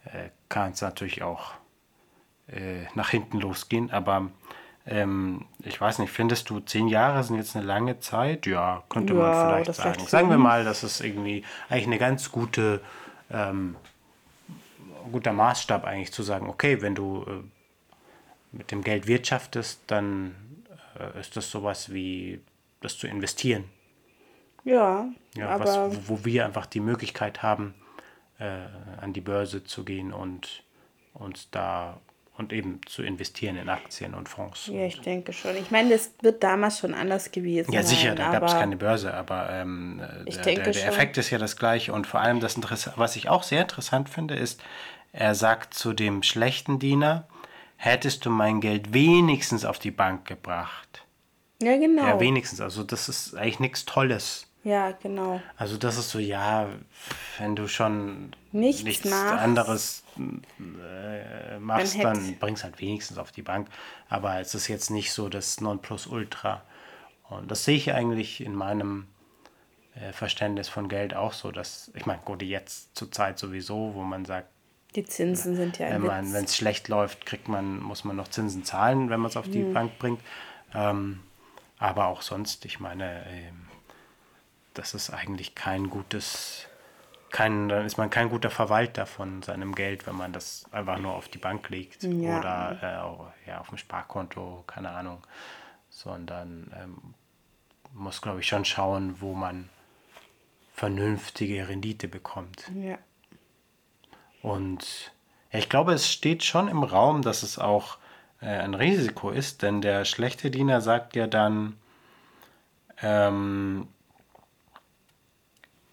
äh, 0.04 0.30
kann 0.48 0.72
es 0.72 0.80
natürlich 0.80 1.22
auch 1.22 1.52
äh, 2.52 2.86
nach 2.94 3.10
hinten 3.10 3.40
losgehen. 3.40 3.90
Aber 3.90 4.30
ähm, 4.86 5.46
ich 5.60 5.80
weiß 5.80 5.98
nicht, 5.98 6.10
findest 6.10 6.50
du, 6.50 6.60
zehn 6.60 6.88
Jahre 6.88 7.22
sind 7.22 7.36
jetzt 7.36 7.56
eine 7.56 7.64
lange 7.64 8.00
Zeit? 8.00 8.46
Ja, 8.46 8.82
könnte 8.88 9.14
ja, 9.14 9.20
man 9.20 9.34
vielleicht 9.34 9.74
sagen. 9.74 9.94
Vielleicht 9.94 10.10
sagen 10.10 10.30
wir 10.30 10.38
mal, 10.38 10.64
das 10.64 10.82
ist 10.82 11.00
irgendwie 11.00 11.44
eigentlich 11.68 11.86
eine 11.86 11.98
ganz 11.98 12.32
gute, 12.32 12.80
ähm, 13.30 13.76
guter 15.10 15.32
Maßstab 15.32 15.84
eigentlich 15.84 16.12
zu 16.12 16.22
sagen, 16.22 16.48
okay, 16.48 16.82
wenn 16.82 16.94
du 16.94 17.24
äh, 17.26 18.56
mit 18.56 18.70
dem 18.70 18.82
Geld 18.82 19.06
wirtschaftest, 19.06 19.80
dann 19.86 20.34
äh, 20.98 21.20
ist 21.20 21.36
das 21.36 21.50
sowas 21.50 21.92
wie 21.92 22.40
das 22.80 22.98
zu 22.98 23.06
investieren. 23.06 23.64
Ja, 24.64 25.06
ja 25.36 25.48
aber 25.48 25.64
was, 25.64 26.08
wo, 26.08 26.16
wo 26.16 26.24
wir 26.24 26.44
einfach 26.44 26.66
die 26.66 26.80
Möglichkeit 26.80 27.42
haben, 27.42 27.74
äh, 28.38 28.66
an 29.00 29.12
die 29.12 29.20
Börse 29.20 29.64
zu 29.64 29.84
gehen 29.84 30.12
und 30.12 30.64
uns 31.14 31.48
da 31.50 32.00
und 32.38 32.52
eben 32.52 32.80
zu 32.86 33.02
investieren 33.02 33.56
in 33.56 33.68
Aktien 33.68 34.14
und 34.14 34.28
Fonds. 34.28 34.66
Ja, 34.66 34.86
ich 34.86 35.00
denke 35.00 35.32
schon. 35.32 35.56
Ich 35.56 35.70
meine, 35.70 35.90
das 35.90 36.12
wird 36.22 36.42
damals 36.42 36.78
schon 36.78 36.94
anders 36.94 37.30
gewesen. 37.30 37.72
Ja, 37.72 37.82
sicher, 37.82 38.14
da 38.14 38.32
gab 38.32 38.44
es 38.44 38.52
keine 38.52 38.76
Börse, 38.76 39.12
aber 39.12 39.50
ähm, 39.50 40.00
der, 40.26 40.42
der, 40.42 40.70
der 40.70 40.86
Effekt 40.88 41.18
ist 41.18 41.30
ja 41.30 41.38
das 41.38 41.56
gleiche. 41.56 41.92
Und 41.92 42.06
vor 42.06 42.20
allem 42.20 42.40
das 42.40 42.56
Interesse, 42.56 42.94
was 42.96 43.16
ich 43.16 43.28
auch 43.28 43.42
sehr 43.42 43.62
interessant 43.62 44.08
finde, 44.08 44.34
ist, 44.34 44.62
er 45.12 45.34
sagt 45.34 45.74
zu 45.74 45.92
dem 45.92 46.22
schlechten 46.22 46.78
Diener, 46.78 47.28
hättest 47.76 48.24
du 48.24 48.30
mein 48.30 48.60
Geld 48.60 48.94
wenigstens 48.94 49.64
auf 49.64 49.78
die 49.78 49.90
Bank 49.90 50.24
gebracht. 50.24 51.04
Ja, 51.60 51.76
genau. 51.76 52.06
Ja, 52.06 52.20
wenigstens. 52.20 52.60
Also 52.60 52.82
das 52.82 53.08
ist 53.08 53.36
eigentlich 53.36 53.60
nichts 53.60 53.84
Tolles. 53.84 54.46
Ja, 54.64 54.92
genau. 54.92 55.40
Also 55.56 55.76
das 55.76 55.98
ist 55.98 56.10
so, 56.10 56.18
ja, 56.18 56.68
wenn 57.38 57.56
du 57.56 57.66
schon 57.66 58.32
nichts, 58.52 58.84
nichts 58.84 59.10
anderes 59.12 60.04
äh, 60.16 61.58
machst, 61.58 62.02
dann 62.02 62.36
bringst 62.38 62.62
halt 62.62 62.80
wenigstens 62.80 63.18
auf 63.18 63.32
die 63.32 63.42
Bank. 63.42 63.68
Aber 64.08 64.38
es 64.38 64.54
ist 64.54 64.68
jetzt 64.68 64.90
nicht 64.90 65.12
so 65.12 65.28
das 65.28 65.60
Nonplusultra. 65.60 66.62
Und 67.28 67.50
das 67.50 67.64
sehe 67.64 67.76
ich 67.76 67.92
eigentlich 67.92 68.40
in 68.40 68.54
meinem 68.54 69.08
äh, 69.94 70.12
Verständnis 70.12 70.68
von 70.68 70.88
Geld 70.88 71.14
auch 71.14 71.32
so, 71.32 71.50
dass, 71.50 71.90
ich 71.94 72.06
meine, 72.06 72.20
gut, 72.24 72.42
jetzt 72.42 72.94
zur 72.96 73.10
Zeit 73.10 73.38
sowieso, 73.38 73.94
wo 73.94 74.02
man 74.02 74.24
sagt, 74.24 74.48
die 74.94 75.04
Zinsen 75.04 75.56
sind 75.56 75.78
ja 75.78 75.86
ein 75.86 76.02
Wenn 76.02 76.44
es 76.44 76.54
schlecht 76.54 76.88
läuft, 76.88 77.24
kriegt 77.24 77.48
man, 77.48 77.80
muss 77.80 78.04
man 78.04 78.14
noch 78.14 78.28
Zinsen 78.28 78.62
zahlen, 78.62 79.08
wenn 79.08 79.20
man 79.20 79.30
es 79.30 79.38
auf 79.38 79.48
die 79.48 79.62
mhm. 79.62 79.72
Bank 79.72 79.98
bringt. 79.98 80.20
Ähm, 80.74 81.20
aber 81.78 82.06
auch 82.06 82.20
sonst, 82.20 82.64
ich 82.66 82.78
meine, 82.78 83.24
ähm, 83.26 83.61
das 84.74 84.94
ist 84.94 85.10
eigentlich 85.10 85.54
kein 85.54 85.90
gutes, 85.90 86.66
kein, 87.30 87.68
dann 87.68 87.86
ist 87.86 87.98
man 87.98 88.10
kein 88.10 88.28
guter 88.28 88.50
Verwalter 88.50 89.06
von 89.06 89.42
seinem 89.42 89.74
Geld, 89.74 90.06
wenn 90.06 90.16
man 90.16 90.32
das 90.32 90.64
einfach 90.72 90.98
nur 90.98 91.14
auf 91.14 91.28
die 91.28 91.38
Bank 91.38 91.68
legt 91.68 92.02
ja. 92.02 92.38
oder 92.38 93.32
äh, 93.44 93.48
ja, 93.50 93.60
auf 93.60 93.68
dem 93.68 93.78
Sparkonto, 93.78 94.64
keine 94.66 94.90
Ahnung. 94.90 95.26
Sondern 95.90 96.72
ähm, 96.80 97.14
muss, 97.92 98.22
glaube 98.22 98.40
ich, 98.40 98.46
schon 98.46 98.64
schauen, 98.64 99.20
wo 99.20 99.34
man 99.34 99.68
vernünftige 100.74 101.68
Rendite 101.68 102.08
bekommt. 102.08 102.70
Ja. 102.74 102.98
Und 104.40 105.12
ja, 105.52 105.58
ich 105.58 105.68
glaube, 105.68 105.92
es 105.92 106.10
steht 106.10 106.42
schon 106.42 106.68
im 106.68 106.82
Raum, 106.82 107.22
dass 107.22 107.42
es 107.42 107.58
auch 107.58 107.98
äh, 108.40 108.46
ein 108.46 108.74
Risiko 108.74 109.30
ist, 109.30 109.62
denn 109.62 109.80
der 109.82 110.04
schlechte 110.04 110.50
Diener 110.50 110.80
sagt 110.80 111.14
ja 111.14 111.26
dann, 111.26 111.76
ähm, 113.02 113.88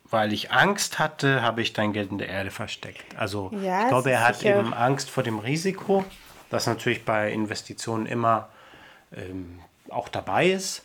weil 0.09 0.33
ich 0.33 0.51
Angst 0.51 0.99
hatte, 0.99 1.41
habe 1.41 1.61
ich 1.61 1.73
dein 1.73 1.93
Geld 1.93 2.11
in 2.11 2.17
der 2.17 2.29
Erde 2.29 2.51
versteckt. 2.51 3.17
Also 3.17 3.51
ja, 3.61 3.83
ich 3.83 3.87
glaube, 3.89 4.11
er 4.11 4.27
hat 4.27 4.37
sicher. 4.37 4.59
eben 4.59 4.73
Angst 4.73 5.09
vor 5.09 5.23
dem 5.23 5.39
Risiko, 5.39 6.03
das 6.49 6.67
natürlich 6.67 7.05
bei 7.05 7.31
Investitionen 7.31 8.05
immer 8.05 8.49
ähm, 9.15 9.59
auch 9.89 10.09
dabei 10.09 10.49
ist. 10.49 10.83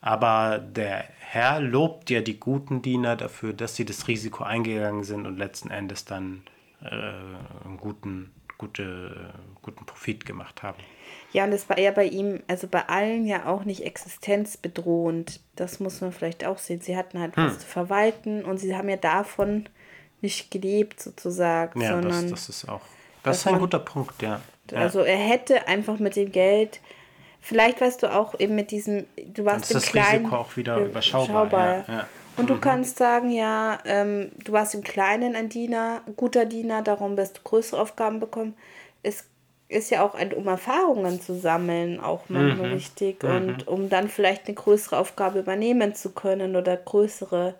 Aber 0.00 0.58
der 0.58 1.04
Herr 1.20 1.60
lobt 1.60 2.10
ja 2.10 2.20
die 2.22 2.40
guten 2.40 2.82
Diener 2.82 3.16
dafür, 3.16 3.52
dass 3.52 3.76
sie 3.76 3.84
das 3.84 4.08
Risiko 4.08 4.42
eingegangen 4.42 5.04
sind 5.04 5.26
und 5.26 5.36
letzten 5.38 5.70
Endes 5.70 6.04
dann 6.04 6.42
äh, 6.82 6.88
einen 6.88 7.76
guten, 7.78 8.32
gute, 8.58 9.32
guten 9.62 9.84
Profit 9.84 10.24
gemacht 10.24 10.62
haben. 10.62 10.78
Ja, 11.32 11.44
und 11.44 11.52
das 11.52 11.68
war 11.68 11.78
ja 11.78 11.92
bei 11.92 12.06
ihm, 12.06 12.40
also 12.48 12.66
bei 12.66 12.88
allen 12.88 13.26
ja 13.26 13.46
auch 13.46 13.64
nicht 13.64 13.84
existenzbedrohend. 13.84 15.40
Das 15.54 15.78
muss 15.78 16.00
man 16.00 16.12
vielleicht 16.12 16.44
auch 16.44 16.58
sehen. 16.58 16.80
Sie 16.80 16.96
hatten 16.96 17.20
halt 17.20 17.36
hm. 17.36 17.46
was 17.46 17.60
zu 17.60 17.66
verwalten 17.66 18.44
und 18.44 18.58
sie 18.58 18.76
haben 18.76 18.88
ja 18.88 18.96
davon 18.96 19.68
nicht 20.20 20.50
gelebt 20.50 21.00
sozusagen. 21.00 21.80
Ja, 21.80 21.90
sondern 21.90 22.30
das, 22.30 22.46
das 22.46 22.48
ist 22.48 22.68
auch, 22.68 22.82
das 23.22 23.38
ist 23.38 23.46
ein 23.46 23.54
man, 23.54 23.60
guter 23.60 23.78
Punkt, 23.78 24.20
ja. 24.22 24.40
Also 24.72 25.00
er 25.00 25.16
hätte 25.16 25.66
einfach 25.66 25.98
mit 25.98 26.16
dem 26.16 26.30
Geld, 26.30 26.80
vielleicht 27.40 27.80
weißt 27.80 28.02
du 28.02 28.14
auch 28.14 28.38
eben 28.38 28.54
mit 28.54 28.70
diesem, 28.70 29.06
du 29.16 29.44
warst 29.44 29.70
im 29.70 29.74
das 29.74 29.86
kleinen, 29.86 30.26
Risiko 30.26 30.36
auch 30.36 30.56
wieder 30.56 30.78
überschaubar. 30.78 31.46
überschaubar. 31.46 31.84
Ja, 31.88 31.94
ja. 31.94 32.06
Und 32.36 32.48
du 32.48 32.54
mhm. 32.54 32.60
kannst 32.60 32.96
sagen, 32.98 33.30
ja, 33.30 33.78
ähm, 33.84 34.30
du 34.44 34.52
warst 34.52 34.74
im 34.74 34.82
Kleinen 34.82 35.34
ein 35.34 35.48
Diener, 35.48 36.02
guter 36.16 36.46
Diener, 36.46 36.82
darum 36.82 37.16
wirst 37.16 37.38
du 37.38 37.42
größere 37.42 37.80
Aufgaben 37.80 38.20
bekommen. 38.20 38.54
Es 39.02 39.24
ist 39.70 39.90
ja 39.90 40.04
auch, 40.04 40.14
ein, 40.14 40.32
um 40.32 40.46
Erfahrungen 40.48 41.20
zu 41.20 41.38
sammeln, 41.38 42.00
auch 42.00 42.24
manchmal 42.28 42.70
mhm. 42.70 42.74
wichtig. 42.74 43.22
Mhm. 43.22 43.30
Und 43.30 43.68
um 43.68 43.88
dann 43.88 44.08
vielleicht 44.08 44.46
eine 44.46 44.54
größere 44.54 44.98
Aufgabe 44.98 45.38
übernehmen 45.38 45.94
zu 45.94 46.10
können 46.10 46.56
oder 46.56 46.76
größere 46.76 47.54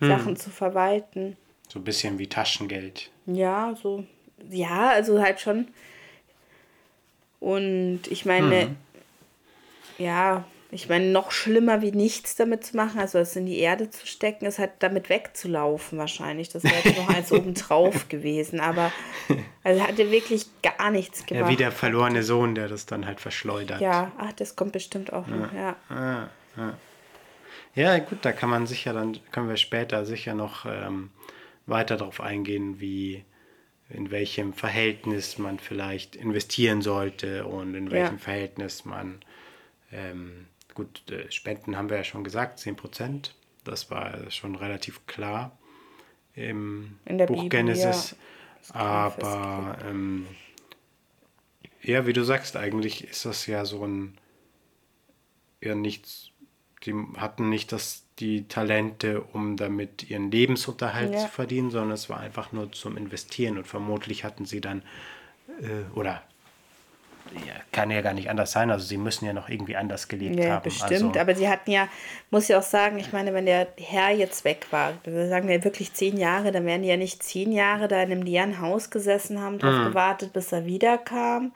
mhm. 0.00 0.06
Sachen 0.06 0.36
zu 0.36 0.50
verwalten. 0.50 1.36
So 1.68 1.78
ein 1.78 1.84
bisschen 1.84 2.18
wie 2.18 2.26
Taschengeld. 2.26 3.10
Ja, 3.26 3.74
so. 3.80 4.04
Ja, 4.50 4.90
also 4.90 5.20
halt 5.22 5.40
schon. 5.40 5.68
Und 7.38 8.02
ich 8.08 8.26
meine, 8.26 8.66
mhm. 8.66 8.76
ja, 9.98 10.44
ich 10.70 10.88
meine, 10.88 11.06
noch 11.06 11.30
schlimmer 11.30 11.80
wie 11.80 11.92
nichts 11.92 12.34
damit 12.34 12.64
zu 12.64 12.76
machen, 12.76 12.98
also 12.98 13.18
es 13.18 13.36
in 13.36 13.46
die 13.46 13.58
Erde 13.58 13.88
zu 13.88 14.06
stecken, 14.06 14.46
ist 14.46 14.58
halt 14.58 14.72
damit 14.80 15.08
wegzulaufen 15.08 15.96
wahrscheinlich. 15.98 16.48
Das 16.48 16.64
wäre 16.64 16.74
jetzt 16.82 16.98
noch 16.98 17.08
eins 17.08 17.30
obendrauf 17.30 18.08
gewesen. 18.08 18.58
Aber 18.58 18.90
also 19.62 19.82
hat 19.82 19.98
er 19.98 20.10
wirklich 20.10 20.46
gar 20.62 20.90
nichts 20.90 21.24
gemacht. 21.24 21.46
Ja, 21.46 21.50
wie 21.50 21.56
der 21.56 21.70
verlorene 21.70 22.24
Sohn, 22.24 22.56
der 22.56 22.68
das 22.68 22.86
dann 22.86 23.06
halt 23.06 23.20
verschleudert. 23.20 23.80
Ja, 23.80 24.10
ach, 24.18 24.32
das 24.32 24.56
kommt 24.56 24.72
bestimmt 24.72 25.12
auch 25.12 25.26
noch, 25.28 25.52
ja. 25.52 25.76
Ja, 25.88 26.30
ja. 26.56 26.78
ja 27.74 27.98
gut, 27.98 28.18
da 28.22 28.32
kann 28.32 28.50
man 28.50 28.66
sicher, 28.66 28.92
dann 28.92 29.18
können 29.30 29.48
wir 29.48 29.56
später 29.56 30.04
sicher 30.04 30.34
noch 30.34 30.66
ähm, 30.66 31.10
weiter 31.66 31.96
darauf 31.96 32.20
eingehen, 32.20 32.80
wie 32.80 33.24
in 33.88 34.10
welchem 34.10 34.52
Verhältnis 34.52 35.38
man 35.38 35.60
vielleicht 35.60 36.16
investieren 36.16 36.82
sollte 36.82 37.46
und 37.46 37.76
in 37.76 37.92
welchem 37.92 38.16
ja. 38.16 38.20
Verhältnis 38.20 38.84
man 38.84 39.20
ähm, 39.92 40.46
Gut, 40.76 41.10
äh, 41.10 41.30
Spenden 41.32 41.78
haben 41.78 41.88
wir 41.88 41.96
ja 41.96 42.04
schon 42.04 42.22
gesagt, 42.22 42.58
10 42.58 42.76
Prozent. 42.76 43.34
Das 43.64 43.90
war 43.90 44.30
schon 44.30 44.54
relativ 44.54 45.06
klar 45.06 45.58
im 46.34 46.98
Buch 47.06 47.44
Bibel, 47.44 47.48
Genesis. 47.48 48.14
Ja. 48.68 48.74
Aber 48.74 49.78
ähm, 49.88 50.26
ja, 51.82 52.06
wie 52.06 52.12
du 52.12 52.22
sagst, 52.24 52.56
eigentlich 52.56 53.04
ist 53.04 53.24
das 53.24 53.46
ja 53.46 53.64
so 53.64 53.86
ein 53.86 54.18
ja 55.62 55.74
nichts. 55.74 56.30
Die 56.84 56.92
hatten 57.16 57.48
nicht 57.48 57.72
das, 57.72 58.04
die 58.18 58.46
Talente, 58.46 59.22
um 59.22 59.56
damit 59.56 60.10
ihren 60.10 60.30
Lebensunterhalt 60.30 61.14
ja. 61.14 61.20
zu 61.20 61.28
verdienen, 61.28 61.70
sondern 61.70 61.92
es 61.92 62.10
war 62.10 62.20
einfach 62.20 62.52
nur 62.52 62.70
zum 62.70 62.98
Investieren 62.98 63.56
und 63.56 63.66
vermutlich 63.66 64.24
hatten 64.24 64.44
sie 64.44 64.60
dann 64.60 64.82
äh, 65.62 65.90
oder 65.94 66.22
ja, 67.34 67.54
kann 67.72 67.90
ja 67.90 68.00
gar 68.00 68.12
nicht 68.12 68.30
anders 68.30 68.52
sein. 68.52 68.70
Also 68.70 68.84
sie 68.84 68.96
müssen 68.96 69.26
ja 69.26 69.32
noch 69.32 69.48
irgendwie 69.48 69.76
anders 69.76 70.08
gelebt 70.08 70.38
ja, 70.38 70.54
haben. 70.54 70.62
Bestimmt, 70.64 70.92
also, 70.92 71.20
aber 71.20 71.34
sie 71.34 71.48
hatten 71.48 71.70
ja, 71.70 71.88
muss 72.30 72.48
ich 72.48 72.56
auch 72.56 72.62
sagen, 72.62 72.98
ich 72.98 73.12
meine, 73.12 73.34
wenn 73.34 73.46
der 73.46 73.68
Herr 73.78 74.10
jetzt 74.10 74.44
weg 74.44 74.66
war, 74.70 74.94
sagen 75.04 75.48
wir 75.48 75.64
wirklich 75.64 75.92
zehn 75.92 76.16
Jahre, 76.16 76.52
dann 76.52 76.64
werden 76.66 76.82
die 76.82 76.88
ja 76.88 76.96
nicht 76.96 77.22
zehn 77.22 77.52
Jahre 77.52 77.88
da 77.88 78.02
in 78.02 78.12
einem 78.12 78.22
leeren 78.22 78.60
Haus 78.60 78.90
gesessen 78.90 79.40
haben, 79.40 79.58
darauf 79.58 79.80
mhm. 79.80 79.88
gewartet, 79.88 80.32
bis 80.32 80.52
er 80.52 80.66
wiederkam. 80.66 81.52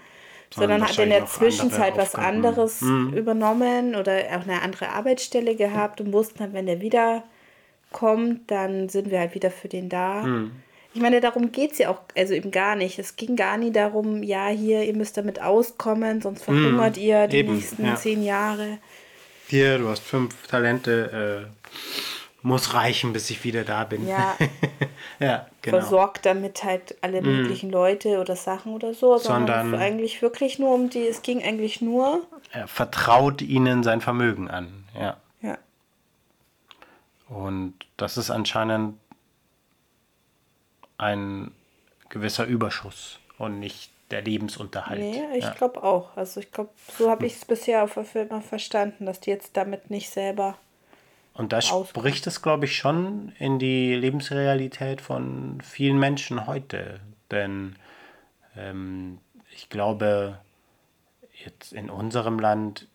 Sondern 0.53 0.83
hat 0.83 0.99
in 0.99 1.11
der 1.11 1.27
Zwischenzeit 1.27 1.97
was 1.97 2.17
anderes 2.17 2.81
mhm. 2.81 3.13
übernommen 3.15 3.95
oder 3.95 4.17
auch 4.31 4.43
eine 4.43 4.63
andere 4.63 4.89
Arbeitsstelle 4.89 5.55
gehabt 5.55 6.01
und 6.01 6.13
wussten 6.13 6.41
halt, 6.41 6.53
wenn 6.55 6.67
der 6.67 6.81
wiederkommt, 6.81 8.51
dann 8.51 8.89
sind 8.89 9.13
wir 9.13 9.21
halt 9.21 9.37
wieder 9.37 9.53
für 9.53 9.69
den 9.69 9.89
da. 9.89 10.23
Mhm. 10.23 10.51
Ich 10.93 11.01
meine, 11.01 11.21
darum 11.21 11.53
geht 11.53 11.73
es 11.73 11.79
ja 11.79 11.91
auch, 11.91 12.01
also 12.17 12.35
eben 12.35 12.51
gar 12.51 12.75
nicht. 12.75 12.99
Es 12.99 13.15
ging 13.15 13.37
gar 13.37 13.57
nie 13.57 13.71
darum, 13.71 14.23
ja, 14.23 14.49
hier, 14.49 14.83
ihr 14.83 14.95
müsst 14.95 15.17
damit 15.17 15.41
auskommen, 15.41 16.21
sonst 16.21 16.43
verhungert 16.43 16.97
mm, 16.97 17.01
ihr 17.01 17.29
die 17.29 17.37
eben, 17.39 17.55
nächsten 17.55 17.87
ja. 17.87 17.95
zehn 17.95 18.25
Jahre. 18.25 18.79
Hier, 19.47 19.79
du 19.79 19.89
hast 19.89 20.03
fünf 20.03 20.47
Talente, 20.49 21.47
äh, 21.47 21.71
muss 22.43 22.75
reichen, 22.75 23.13
bis 23.13 23.31
ich 23.31 23.45
wieder 23.45 23.65
da 23.65 23.85
bin. 23.85 24.09
Ja. 24.09 24.37
ja, 25.21 25.47
genau. 25.63 25.79
versorgt 25.79 26.27
damit 26.27 26.65
halt 26.65 26.97
alle 27.03 27.23
möglichen 27.23 27.71
Leute 27.71 28.19
oder 28.19 28.35
Sachen 28.35 28.73
oder 28.73 28.95
so, 28.95 29.19
sondern, 29.19 29.71
Sondern- 29.71 29.81
eigentlich 29.81 30.23
wirklich 30.23 30.59
nur 30.59 30.75
um 30.75 30.91
die, 30.91 31.07
es 31.07 31.23
ging 31.23 31.43
eigentlich 31.43 31.81
nur, 31.81 32.23
Er 32.53 32.67
vertraut 32.67 33.43
ihnen 33.43 33.83
sein 33.83 34.01
Vermögen 34.01 34.49
an. 34.49 34.85
Ja. 34.99 35.19
ja, 35.43 35.59
Und 37.29 37.75
das 37.97 38.17
ist 38.17 38.31
anscheinend 38.31 38.95
ein 41.01 41.51
gewisser 42.09 42.45
Überschuss 42.47 43.19
und 43.39 43.59
nicht 43.59 43.91
der 44.11 44.23
Lebensunterhalt. 44.23 44.99
nee, 45.01 45.23
ich 45.37 45.45
ja. 45.45 45.53
glaube 45.53 45.83
auch. 45.83 46.17
Also 46.17 46.41
ich 46.41 46.51
glaube, 46.51 46.71
so 46.99 47.09
habe 47.09 47.27
ich 47.27 47.35
es 47.35 47.45
bisher 47.45 47.85
auf 47.85 47.93
Fall 47.93 48.27
immer 48.29 48.41
verstanden, 48.43 49.07
dass 49.07 49.21
die 49.21 49.31
jetzt 49.31 49.57
damit 49.57 49.89
nicht 49.91 50.11
selber, 50.11 50.59
Und 51.35 51.53
das 51.53 51.71
aus- 51.71 51.91
spricht 51.91 52.27
es, 52.27 52.43
glaube 52.43 52.65
ich, 52.65 52.77
schon 52.77 53.33
in 53.39 53.59
die 53.61 53.95
Lebensrealität 53.95 55.01
von 55.01 55.61
vielen 55.63 55.99
Menschen 55.99 56.47
heute. 56.49 57.01
Denn 57.31 57.77
ähm, 58.57 59.19
ich 59.55 59.69
glaube, 59.69 60.39
jetzt 61.45 61.73
in 61.73 61.89
unserem 61.89 62.41
Land 62.41 62.89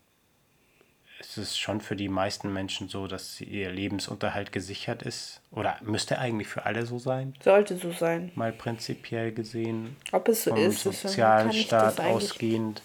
ist 1.20 1.38
es 1.38 1.58
schon 1.58 1.82
für 1.82 1.96
die 1.96 2.10
meisten 2.10 2.52
Menschen 2.52 2.90
so, 2.90 3.08
dass 3.08 3.40
ihr 3.40 3.72
Lebensunterhalt 3.72 4.52
gesichert 4.52 5.04
ist. 5.04 5.42
Oder 5.52 5.78
müsste 5.82 6.20
eigentlich 6.20 6.48
für 6.48 6.66
alle 6.66 6.86
so 6.86 7.00
sein, 7.00 7.34
sollte 7.42 7.78
so 7.78 7.92
sein. 7.92 8.32
mal 8.36 8.52
prinzipiell 8.52 9.32
gesehen. 9.32 9.96
Ob 10.12 10.28
es 10.28 10.44
so 10.44 10.52
vom 10.52 10.60
ist, 10.60 10.84
Sozialstaat 10.84 12.00
ausgehend. 12.00 12.82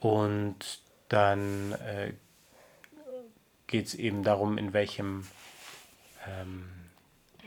Und 0.00 0.80
dann 1.08 1.72
äh, 1.72 2.12
geht 3.66 3.86
es 3.86 3.94
eben 3.94 4.22
darum, 4.22 4.58
in 4.58 4.72
welchem, 4.72 5.26
ähm, 6.26 6.64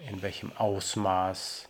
in 0.10 0.22
welchem 0.22 0.52
Ausmaß 0.58 1.70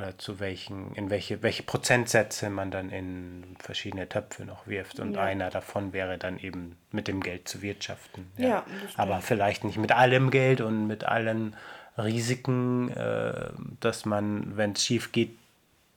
oder 0.00 0.16
zu 0.18 0.40
welchen, 0.40 0.94
in 0.94 1.10
welche, 1.10 1.42
welche 1.42 1.62
Prozentsätze 1.62 2.48
man 2.50 2.70
dann 2.70 2.90
in 2.90 3.56
verschiedene 3.58 4.08
Töpfe 4.08 4.44
noch 4.44 4.66
wirft. 4.66 4.98
Und 4.98 5.14
Ja. 5.14 5.22
einer 5.22 5.50
davon 5.50 5.92
wäre 5.92 6.16
dann 6.18 6.38
eben 6.38 6.76
mit 6.90 7.06
dem 7.06 7.20
Geld 7.22 7.48
zu 7.48 7.60
wirtschaften. 7.62 8.30
Ja, 8.38 8.64
das 8.82 8.98
Aber 8.98 9.20
vielleicht 9.20 9.64
nicht 9.64 9.76
mit 9.78 9.92
allem 9.92 10.30
Geld 10.30 10.60
und 10.60 10.86
mit 10.86 11.04
allen 11.04 11.54
Risiken, 11.98 12.90
äh, 12.90 13.50
dass 13.80 14.04
man, 14.06 14.56
wenn 14.56 14.72
es 14.72 14.84
schief 14.84 15.12
geht, 15.12 15.36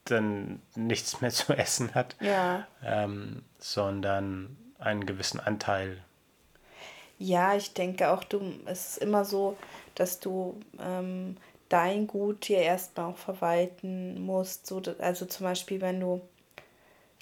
dann 0.05 0.62
nichts 0.75 1.22
mehr 1.22 1.31
zu 1.31 1.53
essen 1.53 1.95
hat, 1.95 2.15
Ja. 2.19 2.67
ähm, 2.83 3.43
sondern 3.60 4.57
einen 4.79 5.05
gewissen 5.05 5.39
Anteil. 5.39 5.98
Ja, 7.19 7.55
ich 7.55 7.74
denke 7.74 8.10
auch, 8.10 8.25
du, 8.25 8.41
es 8.65 8.91
ist 8.91 8.98
immer 8.98 9.24
so, 9.24 9.55
dass 9.95 10.19
du 10.19 10.60
ähm, 10.81 11.38
dein 11.74 12.06
Gut 12.06 12.48
dir 12.48 12.60
erstmal 12.60 13.12
auch 13.12 13.18
verwalten 13.18 14.22
musst. 14.24 14.68
So, 14.68 14.82
also 15.00 15.25
zum 15.25 15.46
Beispiel, 15.46 15.82
wenn 15.82 16.00
du 16.00 16.22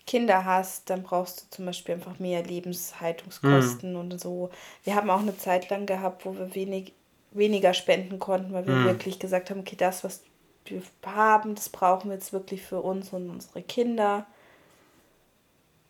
Kinder 0.05 0.43
hast, 0.43 0.89
dann 0.89 1.03
brauchst 1.03 1.41
du 1.41 1.55
zum 1.55 1.65
Beispiel 1.65 1.95
einfach 1.95 2.19
mehr 2.19 2.43
Lebenshaltungskosten 2.43 3.95
und 3.95 4.19
so. 4.19 4.49
Wir 4.83 4.95
haben 4.95 5.09
auch 5.09 5.21
eine 5.21 5.37
Zeit 5.37 5.69
lang 5.69 5.85
gehabt, 5.85 6.25
wo 6.25 6.35
wir 6.35 6.53
wenig, 6.53 6.93
weniger 7.31 7.73
spenden 7.73 8.19
konnten, 8.19 8.51
weil 8.51 8.67
wir 8.67 8.83
wirklich 8.83 9.19
gesagt 9.19 9.49
haben, 9.49 9.61
okay, 9.61 9.77
das, 9.77 10.03
was 10.03 10.21
wir 10.65 10.81
haben, 11.05 11.55
das 11.55 11.69
brauchen 11.69 12.09
wir 12.09 12.15
jetzt 12.15 12.33
wirklich 12.33 12.61
für 12.61 12.81
uns 12.81 13.13
und 13.13 13.29
unsere 13.29 13.61
Kinder 13.61 14.25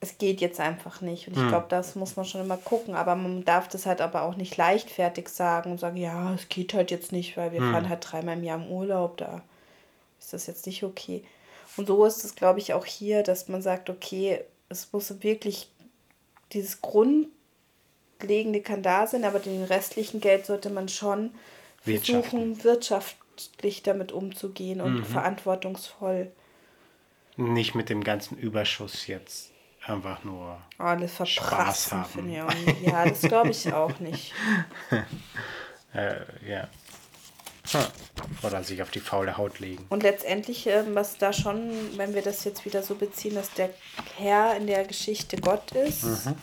es 0.03 0.17
geht 0.17 0.41
jetzt 0.41 0.59
einfach 0.59 1.01
nicht. 1.01 1.27
Und 1.27 1.37
ich 1.37 1.47
glaube, 1.47 1.67
das 1.69 1.95
muss 1.95 2.15
man 2.15 2.25
schon 2.25 2.41
immer 2.41 2.57
gucken. 2.57 2.95
Aber 2.95 3.15
man 3.15 3.45
darf 3.45 3.67
das 3.67 3.85
halt 3.85 4.01
aber 4.01 4.23
auch 4.23 4.35
nicht 4.35 4.57
leichtfertig 4.57 5.29
sagen 5.29 5.71
und 5.71 5.79
sagen, 5.79 5.95
ja, 5.95 6.33
es 6.33 6.49
geht 6.49 6.73
halt 6.73 6.89
jetzt 6.89 7.11
nicht, 7.11 7.37
weil 7.37 7.51
wir 7.51 7.61
fahren 7.61 7.87
halt 7.87 7.99
dreimal 8.01 8.35
im 8.35 8.43
Jahr 8.43 8.57
im 8.57 8.71
Urlaub, 8.71 9.17
da 9.17 9.43
ist 10.19 10.33
das 10.33 10.47
jetzt 10.47 10.65
nicht 10.65 10.83
okay. 10.83 11.23
Und 11.77 11.87
so 11.87 12.03
ist 12.03 12.25
es, 12.25 12.35
glaube 12.35 12.57
ich, 12.57 12.73
auch 12.73 12.85
hier, 12.85 13.21
dass 13.21 13.47
man 13.47 13.61
sagt, 13.61 13.91
okay, 13.91 14.41
es 14.69 14.91
muss 14.91 15.21
wirklich 15.21 15.69
dieses 16.51 16.81
Grundlegende 16.81 18.61
kann 18.61 18.81
da 18.81 19.05
sein, 19.05 19.23
aber 19.23 19.37
den 19.37 19.63
restlichen 19.63 20.19
Geld 20.19 20.47
sollte 20.47 20.71
man 20.71 20.89
schon 20.89 21.31
versuchen, 21.83 22.63
wirtschaftlich 22.63 23.83
damit 23.83 24.11
umzugehen 24.11 24.81
und 24.81 25.05
verantwortungsvoll 25.05 26.31
Nicht 27.37 27.75
mit 27.75 27.89
dem 27.89 28.03
ganzen 28.03 28.37
Überschuss 28.37 29.07
jetzt 29.07 29.50
einfach 29.85 30.23
nur. 30.23 30.59
alles 30.77 31.17
Spaß 31.27 31.91
haben. 31.91 32.29
Ja, 32.29 32.47
das 33.05 33.21
glaube 33.21 33.49
ich 33.51 33.71
auch 33.73 33.99
nicht. 33.99 34.33
Äh, 35.93 36.21
ja. 36.49 36.69
Hm. 37.71 37.81
Oder 38.43 38.63
sich 38.63 38.81
auf 38.81 38.91
die 38.91 39.01
faule 39.01 39.35
Haut 39.35 39.59
legen. 39.59 39.85
Und 39.89 40.03
letztendlich, 40.03 40.67
ähm, 40.67 40.95
was 40.95 41.17
da 41.17 41.33
schon, 41.33 41.69
wenn 41.97 42.13
wir 42.13 42.21
das 42.21 42.45
jetzt 42.45 42.63
wieder 42.63 42.81
so 42.81 42.95
beziehen, 42.95 43.35
dass 43.35 43.51
der 43.53 43.69
Herr 44.17 44.55
in 44.55 44.67
der 44.67 44.85
Geschichte 44.85 45.35
Gott 45.35 45.71
ist, 45.73 46.03
Mhm. 46.25 46.35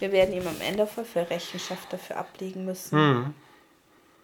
wir 0.00 0.10
werden 0.10 0.34
ihm 0.34 0.48
am 0.48 0.60
Ende 0.60 0.84
für 0.88 1.30
Rechenschaft 1.30 1.92
dafür 1.92 2.16
ablegen 2.16 2.64
müssen. 2.64 2.98
Mhm. 2.98 3.34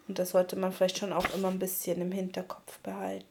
Und 0.09 0.19
das 0.19 0.31
sollte 0.31 0.57
man 0.57 0.73
vielleicht 0.73 0.99
schon 0.99 1.13
auch 1.13 1.33
immer 1.35 1.49
ein 1.49 1.61
bisschen 1.61 2.01
im 2.01 2.11
Hinterkopf 2.11 2.79
behalten. 2.81 3.27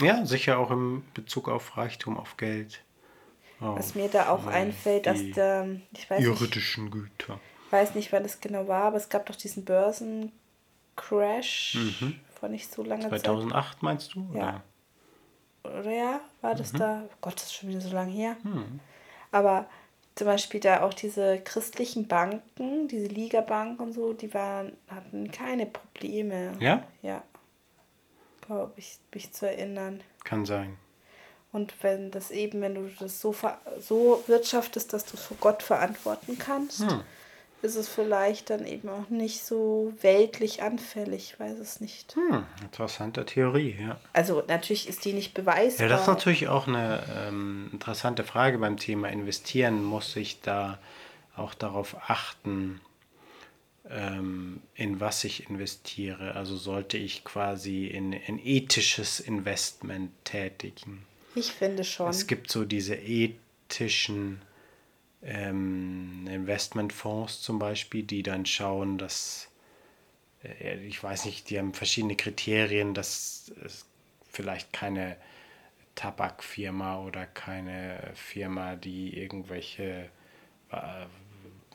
Ja, 0.00 0.24
sicher 0.26 0.58
auch 0.58 0.70
im 0.70 1.04
Bezug 1.14 1.48
auf 1.48 1.76
Reichtum, 1.76 2.16
auf 2.18 2.36
Geld. 2.36 2.84
Was 3.60 3.94
mir 3.94 4.08
da 4.08 4.28
auch 4.30 4.46
einfällt, 4.46 5.06
dass 5.06 5.18
der, 5.34 5.66
ich 5.92 6.10
weiß 6.10 6.18
nicht, 6.20 6.40
Irdischen 6.40 6.90
Güter. 6.90 7.40
weiß 7.70 7.94
nicht, 7.94 8.12
wann 8.12 8.22
das 8.22 8.40
genau 8.40 8.68
war, 8.68 8.84
aber 8.84 8.96
es 8.98 9.08
gab 9.08 9.26
doch 9.26 9.36
diesen 9.36 9.64
Börsencrash 10.96 11.78
vor 12.38 12.48
nicht 12.48 12.70
so 12.72 12.82
langer 12.82 13.08
Zeit. 13.10 13.20
2008 13.24 13.82
meinst 13.82 14.14
du? 14.14 14.28
Ja. 14.34 14.62
Oder 15.64 15.90
ja, 15.90 16.20
war 16.42 16.54
das 16.54 16.72
Mhm. 16.74 16.78
da? 16.78 17.02
Oh 17.06 17.14
Gott, 17.22 17.36
das 17.36 17.44
ist 17.44 17.54
schon 17.54 17.70
wieder 17.70 17.80
so 17.80 17.92
lange 17.94 18.12
her. 18.12 18.36
Hm. 18.42 18.78
Aber 19.32 19.66
zum 20.14 20.26
Beispiel 20.26 20.60
da 20.60 20.82
auch 20.82 20.94
diese 20.94 21.38
christlichen 21.40 22.06
Banken, 22.08 22.88
diese 22.88 23.06
Ligabanken 23.08 23.86
und 23.86 23.92
so, 23.92 24.12
die 24.12 24.32
waren, 24.32 24.72
hatten 24.88 25.30
keine 25.32 25.66
Probleme. 25.66 26.52
Ja? 26.60 26.84
Ja. 27.02 27.22
Glaube 28.42 28.72
ich, 28.76 28.98
mich 29.12 29.32
zu 29.32 29.48
erinnern. 29.48 30.02
Kann 30.24 30.46
sein. 30.46 30.76
Und 31.56 31.72
wenn 31.82 32.10
das 32.10 32.30
eben, 32.32 32.60
wenn 32.60 32.74
du 32.74 32.90
das 33.00 33.18
so, 33.18 33.32
ver- 33.32 33.58
so 33.80 34.22
wirtschaftest, 34.26 34.92
dass 34.92 35.06
du 35.06 35.14
es 35.14 35.22
vor 35.22 35.38
Gott 35.40 35.62
verantworten 35.62 36.36
kannst, 36.38 36.82
Hm. 36.82 37.00
ist 37.62 37.76
es 37.76 37.88
vielleicht 37.88 38.50
dann 38.50 38.66
eben 38.66 38.90
auch 38.90 39.08
nicht 39.08 39.42
so 39.42 39.94
weltlich 40.02 40.62
anfällig, 40.62 41.32
ich 41.32 41.40
weiß 41.40 41.58
es 41.58 41.80
nicht. 41.80 42.14
Hm, 42.14 42.44
interessante 42.60 43.24
Theorie, 43.24 43.74
ja. 43.80 43.98
Also 44.12 44.42
natürlich 44.46 44.86
ist 44.86 45.06
die 45.06 45.14
nicht 45.14 45.32
beweisbar. 45.32 45.86
Ja, 45.86 45.90
das 45.94 46.02
ist 46.02 46.08
natürlich 46.08 46.48
auch 46.48 46.66
eine 46.68 47.02
ähm, 47.26 47.70
interessante 47.72 48.22
Frage 48.22 48.58
beim 48.58 48.76
Thema 48.76 49.08
Investieren. 49.08 49.82
Muss 49.82 50.14
ich 50.14 50.42
da 50.42 50.78
auch 51.36 51.54
darauf 51.54 51.96
achten, 52.10 52.82
ähm, 53.88 54.60
in 54.74 55.00
was 55.00 55.24
ich 55.24 55.48
investiere? 55.48 56.34
Also 56.34 56.58
sollte 56.58 56.98
ich 56.98 57.24
quasi 57.24 57.86
in 57.86 58.12
ein 58.12 58.38
ethisches 58.44 59.20
Investment 59.20 60.10
tätigen? 60.24 61.06
Ich 61.36 61.52
finde 61.52 61.84
schon. 61.84 62.08
Es 62.08 62.26
gibt 62.26 62.50
so 62.50 62.64
diese 62.64 62.96
ethischen 62.96 64.40
ähm, 65.22 66.26
Investmentfonds 66.26 67.42
zum 67.42 67.58
Beispiel, 67.58 68.02
die 68.02 68.22
dann 68.22 68.46
schauen, 68.46 68.98
dass, 68.98 69.48
äh, 70.42 70.84
ich 70.86 71.02
weiß 71.02 71.26
nicht, 71.26 71.50
die 71.50 71.58
haben 71.58 71.74
verschiedene 71.74 72.16
Kriterien, 72.16 72.94
dass 72.94 73.52
es 73.64 73.84
vielleicht 74.30 74.72
keine 74.72 75.16
Tabakfirma 75.94 77.00
oder 77.00 77.26
keine 77.26 78.12
Firma, 78.14 78.76
die 78.76 79.18
irgendwelche 79.18 80.10
äh, 80.70 81.06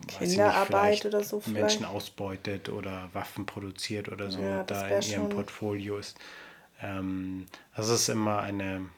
nicht, 0.05 0.19
Kinderarbeit 0.19 0.67
vielleicht 0.67 1.05
oder 1.05 1.23
so 1.23 1.39
vielleicht. 1.39 1.59
Menschen 1.59 1.85
ausbeutet 1.85 2.69
oder 2.69 3.09
Waffen 3.13 3.45
produziert 3.45 4.09
oder 4.09 4.31
so 4.31 4.41
Ja, 4.41 4.63
da 4.63 4.87
in 4.87 5.01
ihrem 5.03 5.29
Portfolio 5.29 5.97
ist. 5.97 6.17
Ähm, 6.81 7.45
das 7.75 7.89
ist 7.89 8.09
immer 8.09 8.39
eine, 8.41 8.89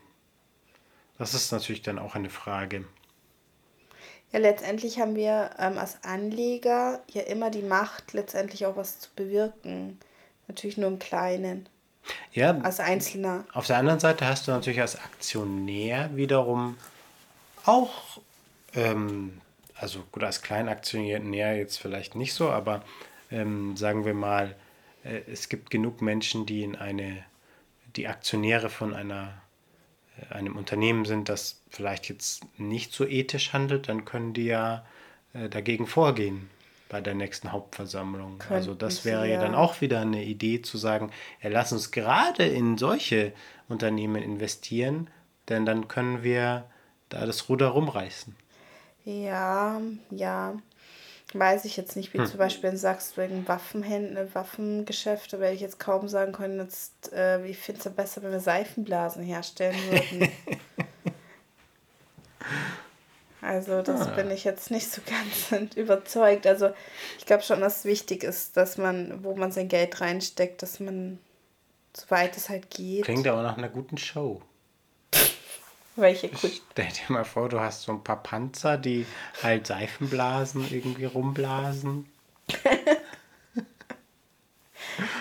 das 1.18 1.34
ist 1.34 1.52
natürlich 1.52 1.82
dann 1.82 2.00
auch 2.00 2.16
eine 2.16 2.30
Frage. 2.30 2.86
Ja, 4.32 4.40
letztendlich 4.40 5.00
haben 5.00 5.16
wir 5.16 5.52
ähm, 5.60 5.78
als 5.78 6.04
Anleger 6.04 7.02
ja 7.12 7.22
immer 7.24 7.52
die 7.52 7.62
Macht, 7.62 8.14
letztendlich 8.14 8.66
auch 8.66 8.76
was 8.76 9.00
zu 9.00 9.10
bewirken. 9.16 10.00
Natürlich 10.48 10.78
nur 10.78 10.90
im 10.90 11.00
Kleinen, 11.00 11.70
Ja, 12.34 12.58
als 12.62 12.80
Einzelner. 12.80 13.46
auf 13.54 13.68
der 13.68 13.78
anderen 13.78 14.00
Seite 14.00 14.28
hast 14.28 14.48
du 14.48 14.52
natürlich 14.52 14.82
als 14.82 14.98
Aktionär 14.98 16.10
wiederum 16.16 16.78
auch, 17.66 18.20
ähm, 18.76 19.40
also 19.76 20.04
gut, 20.12 20.24
als 20.24 20.42
Kleinaktionär 20.42 21.56
jetzt 21.58 21.78
vielleicht 21.80 22.16
nicht 22.16 22.34
so, 22.34 22.50
aber 22.50 22.84
ähm, 23.32 23.78
sagen 23.78 24.04
wir 24.06 24.14
mal, 24.16 24.56
äh, 25.04 25.22
es 25.32 25.48
gibt 25.48 25.70
genug 25.70 26.02
Menschen, 26.02 26.46
die 26.46 26.64
in 26.64 26.76
eine, 26.76 27.24
die 27.96 28.08
Aktionäre 28.08 28.70
von 28.70 28.94
einer 28.94 29.34
einem 30.30 30.56
Unternehmen 30.56 31.06
sind, 31.06 31.30
das 31.30 31.62
vielleicht 31.70 32.10
jetzt 32.10 32.46
nicht 32.58 32.94
so 32.94 33.06
ethisch 33.06 33.54
handelt, 33.54 33.90
dann 33.90 34.06
können 34.06 34.34
die 34.34 34.46
ja 34.46 34.86
äh, 35.34 35.50
dagegen 35.50 35.88
vorgehen 35.88 36.50
bei 36.90 37.02
der 37.02 37.16
nächsten 37.16 37.52
Hauptversammlung. 37.52 38.38
Könnten 38.38 38.54
also 38.54 38.74
das 38.76 39.04
wäre 39.04 39.28
ja 39.28 39.36
ja. 39.36 39.42
dann 39.42 39.56
auch 39.56 39.82
wieder 39.82 40.02
eine 40.02 40.24
Idee 40.24 40.62
zu 40.62 40.78
sagen, 40.78 41.12
ja, 41.42 41.50
lass 41.50 41.74
uns 41.74 41.92
gerade 41.92 42.46
in 42.46 42.78
solche 42.78 43.34
Unternehmen 43.68 44.22
investieren, 44.22 45.10
denn 45.50 45.66
dann 45.66 45.88
können 45.88 46.24
wir 46.24 46.66
da 47.10 47.26
das 47.26 47.50
Ruder 47.50 47.70
rumreißen. 47.70 48.36
Ja, 49.06 49.82
ja. 50.12 50.56
Weiß 51.34 51.66
ich 51.66 51.78
jetzt 51.78 51.96
nicht, 51.96 52.14
wie 52.14 52.20
Hm. 52.20 52.28
zum 52.28 52.38
Beispiel, 52.38 52.76
sagst, 52.78 53.18
wegen 53.18 53.48
Waffenhändler, 53.48 54.34
Waffengeschäfte, 54.36 55.40
werde 55.40 55.56
ich 55.56 55.62
jetzt 55.62 55.80
kaum 55.80 56.08
sagen 56.08 56.32
können, 56.32 56.60
jetzt, 56.60 57.12
äh, 57.12 57.44
ich 57.46 57.58
finde 57.58 57.80
es 57.80 57.86
ja 57.86 57.92
besser, 57.92 58.22
wenn 58.24 58.32
wir 58.32 58.40
Seifenblasen 58.40 59.24
herstellen 59.24 59.76
würden. 59.90 60.32
also 63.42 63.82
das 63.82 64.08
Ah. 64.08 64.12
bin 64.12 64.32
ich 64.32 64.44
jetzt 64.44 64.72
nicht 64.72 64.90
so 64.90 65.02
ganz 65.52 65.76
überzeugt. 65.76 66.48
Also 66.48 66.70
ich 67.18 67.26
glaube 67.26 67.44
schon, 67.44 67.62
dass 67.62 67.80
es 67.80 67.86
wichtig 67.86 68.24
ist, 68.24 68.58
dass 68.58 68.78
man, 68.78 69.24
wo 69.24 69.36
man 69.36 69.52
sein 69.52 69.68
Geld 69.68 70.00
reinsteckt, 70.02 70.62
dass 70.62 70.80
man, 70.80 71.20
soweit 71.96 72.38
es 72.38 72.50
halt 72.50 72.70
geht. 72.70 73.06
Klingt 73.06 73.28
aber 73.28 73.44
nach 73.44 73.58
einer 73.58 73.70
guten 73.70 73.98
Show. 73.98 74.42
Welche 75.96 76.30
gut. 76.30 76.62
Stell 76.72 76.88
dir 76.88 77.14
mal 77.14 77.24
vor, 77.24 77.50
du 77.50 77.60
hast 77.60 77.84
so 77.84 77.92
ein 77.92 78.04
paar 78.04 78.24
Panzer, 78.24 78.78
die 78.78 79.06
halt 79.44 79.68
Seifenblasen 79.68 80.68
irgendwie 80.72 81.06
rumblasen. 81.06 82.08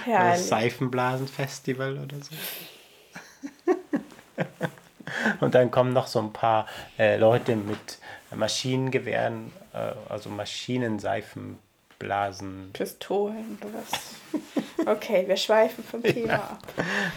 Das. 0.07 0.49
Seifenblasenfestival 0.49 1.99
oder 1.99 2.17
so. 2.17 2.35
Und 5.41 5.55
dann 5.55 5.71
kommen 5.71 5.93
noch 5.93 6.07
so 6.07 6.21
ein 6.21 6.33
paar 6.33 6.67
äh, 6.99 7.17
Leute 7.17 7.57
mit 7.57 7.99
Maschinengewehren, 8.35 9.53
äh, 9.73 9.93
also 10.09 10.31
Maschinenseifenblasen. 10.31 12.71
Pistolen 12.73 13.59
oder 13.61 13.75
was? 13.75 14.17
Okay, 14.87 15.29
wir 15.29 15.37
schweifen 15.37 15.85
vom 15.85 16.03
Thema 16.03 16.35
ab. 16.35 16.59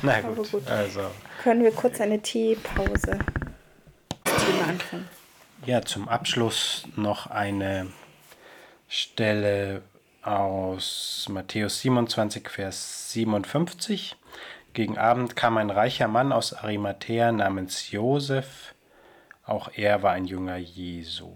Na 0.01 0.21
gut, 0.21 0.51
gut. 0.51 0.67
also. 0.67 1.01
Können 1.43 1.63
wir 1.63 1.71
kurz 1.71 1.99
eine 1.99 2.21
Teepause? 2.21 3.17
Anfangen. 4.65 5.07
Ja, 5.65 5.83
zum 5.83 6.09
Abschluss 6.09 6.87
noch 6.95 7.27
eine 7.27 7.87
Stelle 8.87 9.83
aus 10.21 11.27
Matthäus 11.29 11.81
27, 11.81 12.49
Vers 12.49 13.11
57. 13.13 14.15
Gegen 14.73 14.97
Abend 14.97 15.35
kam 15.35 15.57
ein 15.57 15.69
reicher 15.69 16.07
Mann 16.07 16.31
aus 16.31 16.53
Arimathea 16.53 17.31
namens 17.31 17.91
Josef. 17.91 18.73
Auch 19.45 19.69
er 19.73 20.01
war 20.03 20.13
ein 20.13 20.25
Jünger 20.25 20.57
Jesu. 20.57 21.31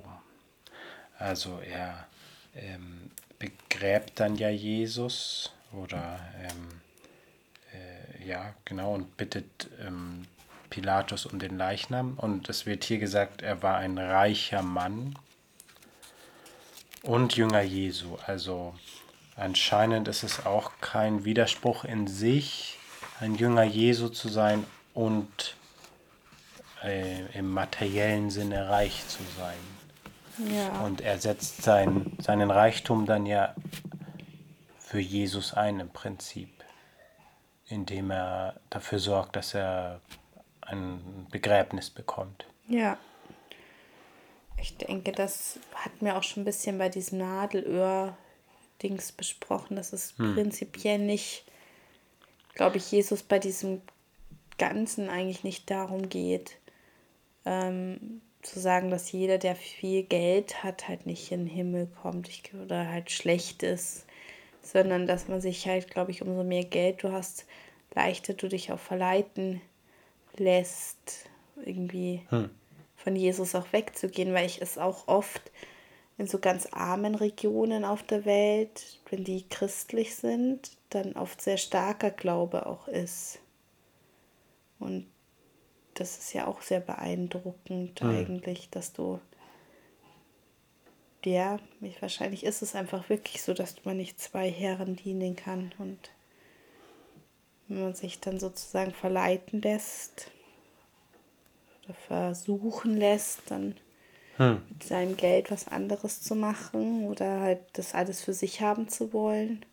Also 1.17 1.59
er 1.59 2.07
ähm, 2.55 3.11
begräbt 3.37 4.19
dann 4.19 4.35
ja 4.35 4.49
Jesus 4.49 5.53
oder 5.71 6.19
ähm, 6.41 6.81
äh, 7.73 8.27
ja, 8.27 8.53
genau, 8.65 8.95
und 8.95 9.15
bittet 9.17 9.69
ähm, 9.85 10.25
Pilatus 10.69 11.25
um 11.25 11.39
den 11.39 11.57
Leichnam. 11.57 12.13
Und 12.17 12.49
es 12.49 12.65
wird 12.65 12.83
hier 12.83 12.99
gesagt, 12.99 13.41
er 13.41 13.61
war 13.63 13.77
ein 13.77 13.97
reicher 13.97 14.61
Mann 14.61 15.15
und 17.03 17.35
Jünger 17.35 17.61
Jesu. 17.61 18.17
Also 18.25 18.73
anscheinend 19.35 20.07
ist 20.07 20.23
es 20.23 20.45
auch 20.45 20.71
kein 20.81 21.25
Widerspruch 21.25 21.83
in 21.83 22.07
sich, 22.07 22.77
ein 23.19 23.35
Jünger 23.35 23.63
Jesu 23.63 24.09
zu 24.09 24.29
sein 24.29 24.65
und 24.93 25.55
äh, 26.83 27.25
im 27.37 27.51
materiellen 27.51 28.29
Sinne 28.29 28.69
reich 28.69 29.07
zu 29.07 29.19
sein. 29.37 29.57
Ja. 30.53 30.79
Und 30.81 31.01
er 31.01 31.19
setzt 31.19 31.63
sein, 31.63 32.13
seinen 32.19 32.49
Reichtum 32.49 33.05
dann 33.05 33.25
ja 33.25 33.53
für 34.79 34.99
Jesus 34.99 35.53
ein 35.53 35.79
im 35.79 35.89
Prinzip, 35.89 36.49
indem 37.67 38.11
er 38.11 38.55
dafür 38.69 38.99
sorgt, 38.99 39.35
dass 39.35 39.53
er 39.53 39.99
ein 40.71 41.27
Begräbnis 41.31 41.89
bekommt. 41.89 42.45
Ja. 42.67 42.97
Ich 44.61 44.75
denke, 44.77 45.11
das 45.11 45.59
hatten 45.73 46.05
wir 46.05 46.17
auch 46.17 46.23
schon 46.23 46.41
ein 46.43 46.45
bisschen 46.45 46.77
bei 46.77 46.89
diesem 46.89 47.19
Nadelöhr-Dings 47.19 49.13
besprochen, 49.13 49.77
dass 49.77 49.93
es 49.93 50.13
prinzipiell 50.13 50.99
nicht, 50.99 51.45
glaube 52.55 52.77
ich, 52.77 52.91
Jesus 52.91 53.23
bei 53.23 53.39
diesem 53.39 53.81
Ganzen 54.57 55.09
eigentlich 55.09 55.45
nicht 55.45 55.71
darum 55.71 56.09
geht, 56.09 56.57
ähm, 57.45 58.21
zu 58.41 58.59
sagen, 58.59 58.89
dass 58.89 59.11
jeder, 59.11 59.37
der 59.37 59.55
viel 59.55 60.03
Geld 60.03 60.63
hat, 60.63 60.87
halt 60.89 61.05
nicht 61.05 61.31
in 61.31 61.45
den 61.45 61.55
Himmel 61.55 61.87
kommt 62.01 62.27
ich, 62.27 62.53
oder 62.53 62.89
halt 62.89 63.11
schlecht 63.11 63.63
ist, 63.63 64.05
sondern 64.61 65.07
dass 65.07 65.29
man 65.29 65.39
sich 65.39 65.67
halt, 65.67 65.89
glaube 65.89 66.11
ich, 66.11 66.21
umso 66.21 66.43
mehr 66.43 66.65
Geld 66.65 67.03
du 67.03 67.13
hast, 67.13 67.45
leichter 67.95 68.33
du 68.33 68.49
dich 68.49 68.71
auch 68.73 68.79
verleiten 68.79 69.61
lässt, 70.39 71.29
irgendwie 71.63 72.21
von 72.95 73.15
Jesus 73.15 73.55
auch 73.55 73.71
wegzugehen, 73.71 74.33
weil 74.33 74.45
ich 74.45 74.61
es 74.61 74.77
auch 74.77 75.07
oft 75.07 75.51
in 76.17 76.27
so 76.27 76.39
ganz 76.39 76.67
armen 76.71 77.15
Regionen 77.15 77.85
auf 77.85 78.03
der 78.03 78.25
Welt, 78.25 78.99
wenn 79.09 79.23
die 79.23 79.47
christlich 79.47 80.15
sind, 80.15 80.71
dann 80.89 81.13
oft 81.13 81.41
sehr 81.41 81.57
starker 81.57 82.11
Glaube 82.11 82.65
auch 82.65 82.87
ist. 82.87 83.39
Und 84.79 85.07
das 85.93 86.17
ist 86.17 86.33
ja 86.33 86.47
auch 86.47 86.61
sehr 86.61 86.81
beeindruckend 86.81 88.01
eigentlich, 88.01 88.69
dass 88.69 88.93
du 88.93 89.19
ja, 91.25 91.59
ich, 91.81 92.01
wahrscheinlich 92.01 92.45
ist 92.45 92.61
es 92.61 92.75
einfach 92.75 93.09
wirklich 93.09 93.41
so, 93.41 93.53
dass 93.53 93.83
man 93.83 93.97
nicht 93.97 94.21
zwei 94.21 94.49
Herren 94.49 94.95
dienen 94.95 95.35
kann 95.35 95.73
und 95.77 95.97
wenn 97.69 97.81
man 97.83 97.93
sich 97.95 98.19
dann 98.19 98.39
sozusagen 98.39 98.91
verleiten 98.91 99.61
lässt 99.61 100.31
oder 101.85 101.93
versuchen 101.93 102.97
lässt, 102.97 103.49
dann 103.49 103.75
mit 104.69 104.83
seinem 104.83 105.17
Geld 105.17 105.51
was 105.51 105.67
anderes 105.67 106.21
zu 106.21 106.35
machen 106.35 107.05
oder 107.07 107.41
halt 107.41 107.59
das 107.73 107.93
alles 107.93 108.21
für 108.21 108.33
sich 108.33 108.61
haben 108.61 108.87
zu 108.87 109.11
wollen. 109.13 109.65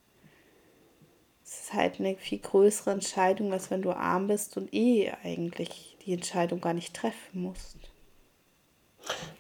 Es 1.44 1.60
ist 1.60 1.72
halt 1.72 2.00
eine 2.00 2.16
viel 2.16 2.40
größere 2.40 2.90
Entscheidung, 2.90 3.52
als 3.52 3.70
wenn 3.70 3.82
du 3.82 3.92
arm 3.92 4.26
bist 4.26 4.56
und 4.56 4.74
eh 4.74 5.12
eigentlich 5.22 5.96
die 6.04 6.12
Entscheidung 6.12 6.60
gar 6.60 6.74
nicht 6.74 6.94
treffen 6.94 7.42
musst. 7.42 7.76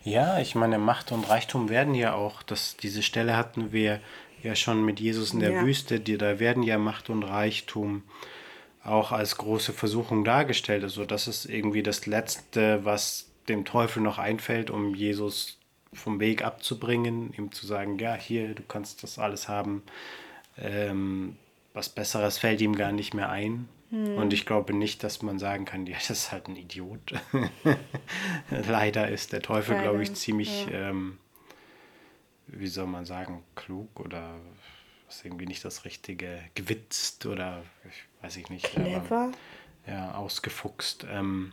Ja, 0.04 0.38
ich 0.38 0.54
meine, 0.54 0.78
Macht 0.78 1.10
und 1.10 1.28
Reichtum 1.28 1.68
werden 1.68 1.94
ja 1.96 2.14
auch, 2.14 2.44
das, 2.44 2.76
diese 2.76 3.02
Stelle 3.02 3.36
hatten 3.36 3.72
wir 3.72 4.00
ja 4.44 4.54
schon 4.54 4.84
mit 4.84 5.00
Jesus 5.00 5.32
in 5.32 5.40
der 5.40 5.50
Ja. 5.52 5.62
Wüste, 5.62 5.98
die, 5.98 6.16
da 6.16 6.38
werden 6.38 6.62
ja 6.62 6.78
Macht 6.78 7.10
und 7.10 7.24
Reichtum 7.24 8.04
auch 8.86 9.12
als 9.12 9.36
große 9.36 9.72
Versuchung 9.72 10.24
dargestellt. 10.24 10.82
Also 10.82 11.04
das 11.04 11.28
ist 11.28 11.46
irgendwie 11.46 11.82
das 11.82 12.06
Letzte, 12.06 12.84
was 12.84 13.30
dem 13.48 13.64
Teufel 13.64 14.02
noch 14.02 14.18
einfällt, 14.18 14.70
um 14.70 14.94
Jesus 14.94 15.58
vom 15.92 16.20
Weg 16.20 16.44
abzubringen, 16.44 17.32
ihm 17.36 17.52
zu 17.52 17.66
sagen, 17.66 17.98
ja, 17.98 18.14
hier, 18.14 18.54
du 18.54 18.62
kannst 18.62 19.02
das 19.02 19.18
alles 19.18 19.48
haben. 19.48 19.82
Ähm, 20.58 21.36
was 21.74 21.88
Besseres 21.88 22.38
fällt 22.38 22.60
ihm 22.60 22.74
gar 22.76 22.92
nicht 22.92 23.14
mehr 23.14 23.30
ein. 23.30 23.68
Und 23.90 24.32
ich 24.32 24.46
glaube 24.46 24.74
nicht, 24.74 25.04
dass 25.04 25.22
man 25.22 25.38
sagen 25.38 25.64
kann, 25.64 25.86
ja, 25.86 25.94
das 25.94 26.10
ist 26.10 26.32
halt 26.32 26.48
ein 26.48 26.56
Idiot. 26.56 27.14
Leider 28.50 29.08
ist 29.08 29.32
der 29.32 29.42
Teufel, 29.42 29.80
glaube 29.80 30.02
ich, 30.02 30.14
ziemlich, 30.14 30.66
ähm, 30.72 31.18
wie 32.48 32.66
soll 32.66 32.86
man 32.86 33.04
sagen, 33.04 33.44
klug 33.54 34.00
oder 34.00 34.34
ist 35.08 35.24
irgendwie 35.24 35.46
nicht 35.46 35.64
das 35.64 35.84
Richtige, 35.84 36.40
gewitzt 36.54 37.26
oder 37.26 37.62
ich 37.88 38.22
weiß 38.22 38.36
ich 38.38 38.48
nicht. 38.50 38.66
aber- 38.76 38.84
Clever. 38.84 39.32
ja, 39.86 40.14
ausgefuchst. 40.14 41.06
Ähm, 41.10 41.52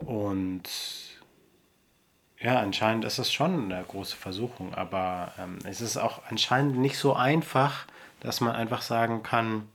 und 0.00 0.62
ja, 2.38 2.58
anscheinend 2.60 3.04
ist 3.04 3.18
es 3.18 3.32
schon 3.32 3.70
eine 3.70 3.84
große 3.84 4.16
Versuchung, 4.16 4.74
aber 4.74 5.32
ähm, 5.38 5.58
es 5.64 5.80
ist 5.80 5.96
auch 5.98 6.22
anscheinend 6.30 6.78
nicht 6.78 6.96
so 6.98 7.14
einfach, 7.14 7.86
dass 8.20 8.40
man 8.40 8.54
einfach 8.54 8.82
sagen 8.82 9.22
kann, 9.22 9.68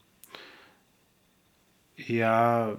ja, 1.95 2.75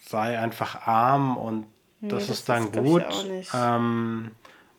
sei 0.00 0.38
einfach 0.38 0.86
arm 0.86 1.36
und 1.36 1.66
das 2.00 2.26
das 2.28 2.38
ist 2.38 2.48
dann 2.48 2.64
ist, 2.68 2.72
gut. 2.72 3.04
Ähm, 3.54 4.32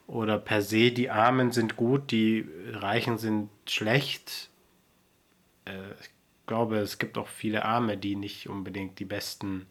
oder 0.10 0.40
per 0.40 0.62
se, 0.62 0.92
die 0.92 1.10
Armen 1.10 1.52
sind 1.52 1.76
gut, 1.76 2.10
die 2.12 2.48
Reichen 2.72 3.18
sind 3.20 3.50
schlecht. 3.68 4.50
Äh, 5.66 5.92
ich 6.02 6.10
glaube, 6.48 6.78
es 6.78 6.98
gibt 6.98 7.18
auch 7.18 7.28
viele 7.28 7.64
Arme, 7.64 7.96
die 7.96 8.16
nicht 8.16 8.50
unbedingt 8.50 8.98
die 8.98 9.06
besten 9.06 9.68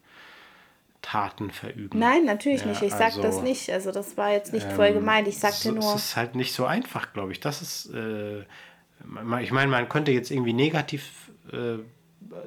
Taten 1.01 1.51
verüben. 1.51 1.99
Nein, 1.99 2.23
natürlich 2.23 2.61
Ja, 2.61 2.67
nicht. 2.67 2.81
Ich 2.81 2.93
sag 2.93 3.15
das 3.15 3.25
also, 3.25 3.41
nicht. 3.41 3.69
Also 3.69 3.91
das 3.91 4.15
war 4.15 4.31
jetzt 4.31 4.53
nicht 4.53 4.69
voll 4.71 4.93
gemeint. 4.93 5.27
Ich 5.27 5.39
sagte 5.39 5.57
so, 5.57 5.71
nur. 5.71 5.95
Es 5.95 6.05
ist 6.05 6.15
halt 6.15 6.35
nicht 6.35 6.53
so 6.53 6.65
einfach, 6.65 7.11
glaube 7.11 7.33
ich. 7.33 7.41
Das 7.41 7.61
ist, 7.61 7.93
äh, 7.93 8.39
ich 8.39 9.51
meine, 9.51 9.67
man 9.67 9.89
könnte 9.89 10.11
jetzt 10.11 10.31
irgendwie 10.31 10.53
negativ 10.53 11.31
äh, 11.51 11.79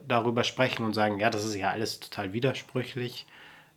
darüber 0.09 0.45
sprechen 0.45 0.85
und 0.85 0.95
sagen, 0.95 1.19
ja, 1.19 1.29
das 1.29 1.45
ist 1.45 1.57
ja 1.57 1.71
alles 1.71 2.01
total 2.01 2.33
widersprüchlich. 2.33 3.27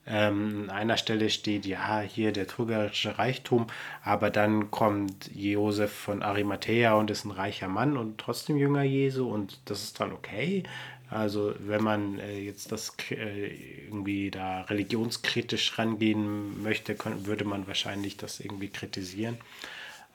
Ähm, 0.07 0.65
an 0.69 0.75
einer 0.75 0.97
Stelle 0.97 1.29
steht, 1.29 1.65
ja, 1.65 1.99
hier 2.01 2.31
der 2.31 2.47
trügerische 2.47 3.17
Reichtum, 3.17 3.67
aber 4.03 4.29
dann 4.29 4.69
kommt 4.69 5.31
Josef 5.33 5.91
von 5.91 6.21
Arimathea 6.21 6.93
und 6.93 7.09
ist 7.09 7.25
ein 7.25 7.31
reicher 7.31 7.67
Mann 7.67 7.97
und 7.97 8.19
trotzdem 8.19 8.57
Jünger 8.57 8.83
Jesu 8.83 9.27
und 9.27 9.59
das 9.65 9.83
ist 9.83 9.99
dann 9.99 10.11
okay. 10.11 10.63
Also 11.09 11.53
wenn 11.59 11.83
man 11.83 12.19
äh, 12.19 12.39
jetzt 12.39 12.71
das 12.71 12.95
äh, 13.11 13.47
irgendwie 13.85 14.31
da 14.31 14.61
religionskritisch 14.61 15.77
rangehen 15.77 16.61
möchte, 16.63 16.95
können, 16.95 17.25
würde 17.25 17.45
man 17.45 17.67
wahrscheinlich 17.67 18.17
das 18.17 18.39
irgendwie 18.39 18.69
kritisieren. 18.69 19.37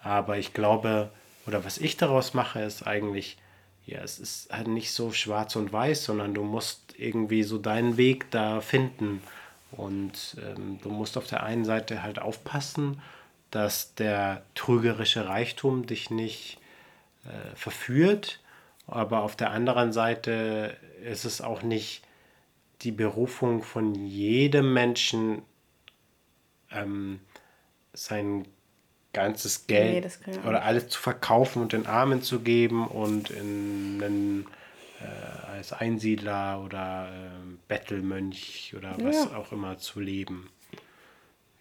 Aber 0.02 0.38
ich 0.38 0.52
glaube, 0.52 1.10
oder 1.46 1.64
was 1.64 1.78
ich 1.78 1.96
daraus 1.96 2.34
mache, 2.34 2.60
ist 2.60 2.86
eigentlich, 2.86 3.38
ja, 3.86 4.00
es 4.02 4.18
ist 4.18 4.52
halt 4.52 4.68
nicht 4.68 4.92
so 4.92 5.12
schwarz 5.12 5.56
und 5.56 5.72
weiß, 5.72 6.04
sondern 6.04 6.34
du 6.34 6.42
musst 6.42 6.94
irgendwie 6.98 7.42
so 7.42 7.58
deinen 7.58 7.96
Weg 7.96 8.30
da 8.30 8.60
finden. 8.60 9.22
Und 9.72 10.36
ähm, 10.44 10.78
du 10.82 10.90
musst 10.90 11.16
auf 11.16 11.26
der 11.26 11.42
einen 11.42 11.64
Seite 11.64 12.02
halt 12.02 12.20
aufpassen, 12.20 13.00
dass 13.50 13.94
der 13.94 14.42
trügerische 14.54 15.28
Reichtum 15.28 15.86
dich 15.86 16.10
nicht 16.10 16.58
äh, 17.24 17.56
verführt. 17.56 18.40
Aber 18.86 19.22
auf 19.22 19.36
der 19.36 19.50
anderen 19.50 19.92
Seite 19.92 20.76
ist 21.04 21.24
es 21.24 21.40
auch 21.40 21.62
nicht 21.62 22.02
die 22.82 22.92
Berufung 22.92 23.62
von 23.62 23.94
jedem 23.94 24.72
Menschen, 24.72 25.42
ähm, 26.70 27.20
sein 27.92 28.46
ganzes 29.12 29.66
Geld 29.66 30.20
nee, 30.26 30.38
oder 30.46 30.62
alles 30.64 30.88
zu 30.88 31.00
verkaufen 31.00 31.62
und 31.62 31.72
den 31.72 31.86
Armen 31.86 32.22
zu 32.22 32.40
geben 32.40 32.86
und 32.86 33.30
in 33.30 34.00
einen, 34.02 34.46
äh, 35.00 35.50
als 35.56 35.72
Einsiedler 35.72 36.62
oder 36.64 37.08
äh, 37.08 37.56
Bettelmönch 37.70 38.74
oder 38.76 38.96
was 39.00 39.14
ja. 39.14 39.36
auch 39.36 39.52
immer 39.52 39.78
zu 39.78 40.00
leben. 40.00 40.50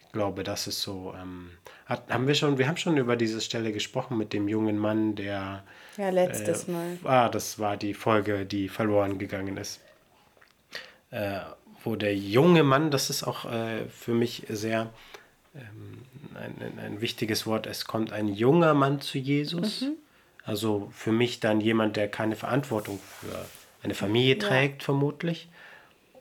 Ich 0.00 0.12
glaube, 0.12 0.42
das 0.42 0.66
ist 0.66 0.82
so. 0.82 1.14
Ähm, 1.16 1.52
hat, 1.86 2.10
haben 2.10 2.26
wir 2.26 2.34
schon, 2.34 2.58
wir 2.58 2.66
haben 2.66 2.76
schon 2.76 2.96
über 2.96 3.14
diese 3.14 3.40
Stelle 3.40 3.72
gesprochen 3.72 4.18
mit 4.18 4.32
dem 4.32 4.48
jungen 4.48 4.76
Mann, 4.76 5.14
der 5.14 5.62
ja, 5.96 6.10
letztes 6.10 6.64
äh, 6.64 6.72
Mal. 6.72 6.98
Ah, 7.04 7.28
das 7.28 7.60
war 7.60 7.76
die 7.76 7.94
Folge, 7.94 8.44
die 8.44 8.68
verloren 8.68 9.18
gegangen 9.18 9.56
ist. 9.56 9.80
Äh, 11.12 11.38
wo 11.84 11.94
der 11.94 12.16
junge 12.16 12.64
Mann, 12.64 12.90
das 12.90 13.08
ist 13.08 13.22
auch 13.22 13.44
äh, 13.44 13.88
für 13.88 14.12
mich 14.12 14.46
sehr 14.48 14.92
ähm, 15.54 16.02
ein, 16.34 16.78
ein, 16.78 17.00
wichtiges 17.00 17.46
Wort, 17.46 17.66
es 17.66 17.84
kommt 17.84 18.12
ein 18.12 18.26
junger 18.26 18.74
Mann 18.74 19.00
zu 19.00 19.16
Jesus. 19.18 19.82
Mhm. 19.82 19.92
Also 20.42 20.90
für 20.92 21.12
mich 21.12 21.38
dann 21.38 21.60
jemand, 21.60 21.96
der 21.96 22.08
keine 22.08 22.34
Verantwortung 22.34 22.98
für 23.20 23.46
eine 23.82 23.94
Familie 23.94 24.36
ja. 24.36 24.48
trägt, 24.48 24.82
vermutlich. 24.82 25.48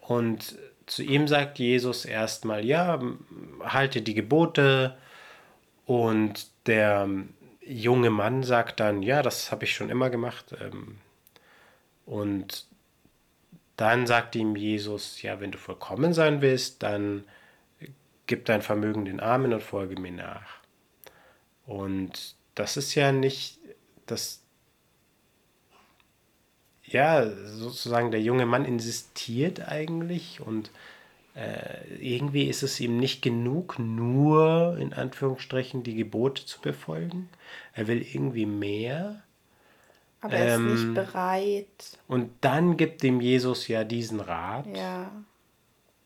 Und 0.09 0.57
zu 0.87 1.03
ihm 1.03 1.27
sagt 1.27 1.59
Jesus 1.59 2.03
erstmal, 2.03 2.65
ja, 2.65 2.99
halte 3.61 4.01
die 4.01 4.15
Gebote. 4.15 4.97
Und 5.85 6.47
der 6.65 7.07
junge 7.61 8.09
Mann 8.09 8.41
sagt 8.41 8.79
dann, 8.79 9.03
ja, 9.03 9.21
das 9.21 9.51
habe 9.51 9.65
ich 9.65 9.75
schon 9.75 9.91
immer 9.91 10.09
gemacht. 10.09 10.55
Ähm, 10.59 10.97
und 12.07 12.65
dann 13.77 14.07
sagt 14.07 14.35
ihm 14.35 14.55
Jesus, 14.55 15.21
ja, 15.21 15.39
wenn 15.39 15.51
du 15.51 15.59
vollkommen 15.59 16.11
sein 16.11 16.41
willst, 16.41 16.81
dann 16.81 17.23
gib 18.25 18.45
dein 18.45 18.63
Vermögen 18.63 19.05
den 19.05 19.19
Armen 19.19 19.53
und 19.53 19.61
folge 19.61 20.01
mir 20.01 20.11
nach. 20.11 20.57
Und 21.67 22.33
das 22.55 22.77
ist 22.77 22.95
ja 22.95 23.11
nicht 23.11 23.59
das, 24.07 24.41
ja, 26.91 27.29
sozusagen 27.29 28.11
der 28.11 28.21
junge 28.21 28.45
Mann 28.45 28.65
insistiert 28.65 29.67
eigentlich 29.67 30.41
und 30.41 30.71
äh, 31.35 31.95
irgendwie 31.99 32.45
ist 32.45 32.63
es 32.63 32.79
ihm 32.79 32.97
nicht 32.97 33.21
genug, 33.21 33.79
nur 33.79 34.77
in 34.79 34.93
Anführungsstrichen 34.93 35.83
die 35.83 35.95
Gebote 35.95 36.45
zu 36.45 36.59
befolgen. 36.59 37.29
Er 37.73 37.87
will 37.87 38.01
irgendwie 38.01 38.45
mehr. 38.45 39.21
Aber 40.21 40.33
er 40.33 40.55
ähm, 40.55 40.73
ist 40.73 40.83
nicht 40.83 40.93
bereit. 40.95 41.97
Und 42.07 42.31
dann 42.41 42.75
gibt 42.75 43.03
ihm 43.03 43.21
Jesus 43.21 43.67
ja 43.67 43.83
diesen 43.83 44.19
Rat. 44.19 44.65
Ja. 44.75 45.11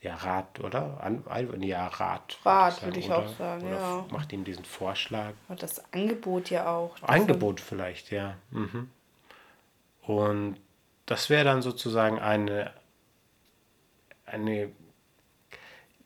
Ja, 0.02 0.16
Rat, 0.16 0.60
oder? 0.60 1.00
An, 1.02 1.24
ja, 1.62 1.88
Rat. 1.88 2.38
Rat, 2.44 2.84
würde 2.84 3.00
ich 3.00 3.06
oder, 3.06 3.20
auch 3.20 3.38
sagen, 3.38 3.66
oder 3.66 3.76
ja. 3.76 4.06
Macht 4.12 4.34
ihm 4.34 4.44
diesen 4.44 4.66
Vorschlag. 4.66 5.32
Und 5.48 5.64
das 5.64 5.82
Angebot 5.94 6.50
ja 6.50 6.68
auch. 6.68 7.02
Angebot 7.02 7.62
vielleicht, 7.62 8.12
ja. 8.12 8.36
Mhm. 8.52 8.90
Und 10.06 10.58
das 11.06 11.30
wäre 11.30 11.44
dann 11.44 11.62
sozusagen 11.62 12.20
eine, 12.20 12.72
eine 14.26 14.72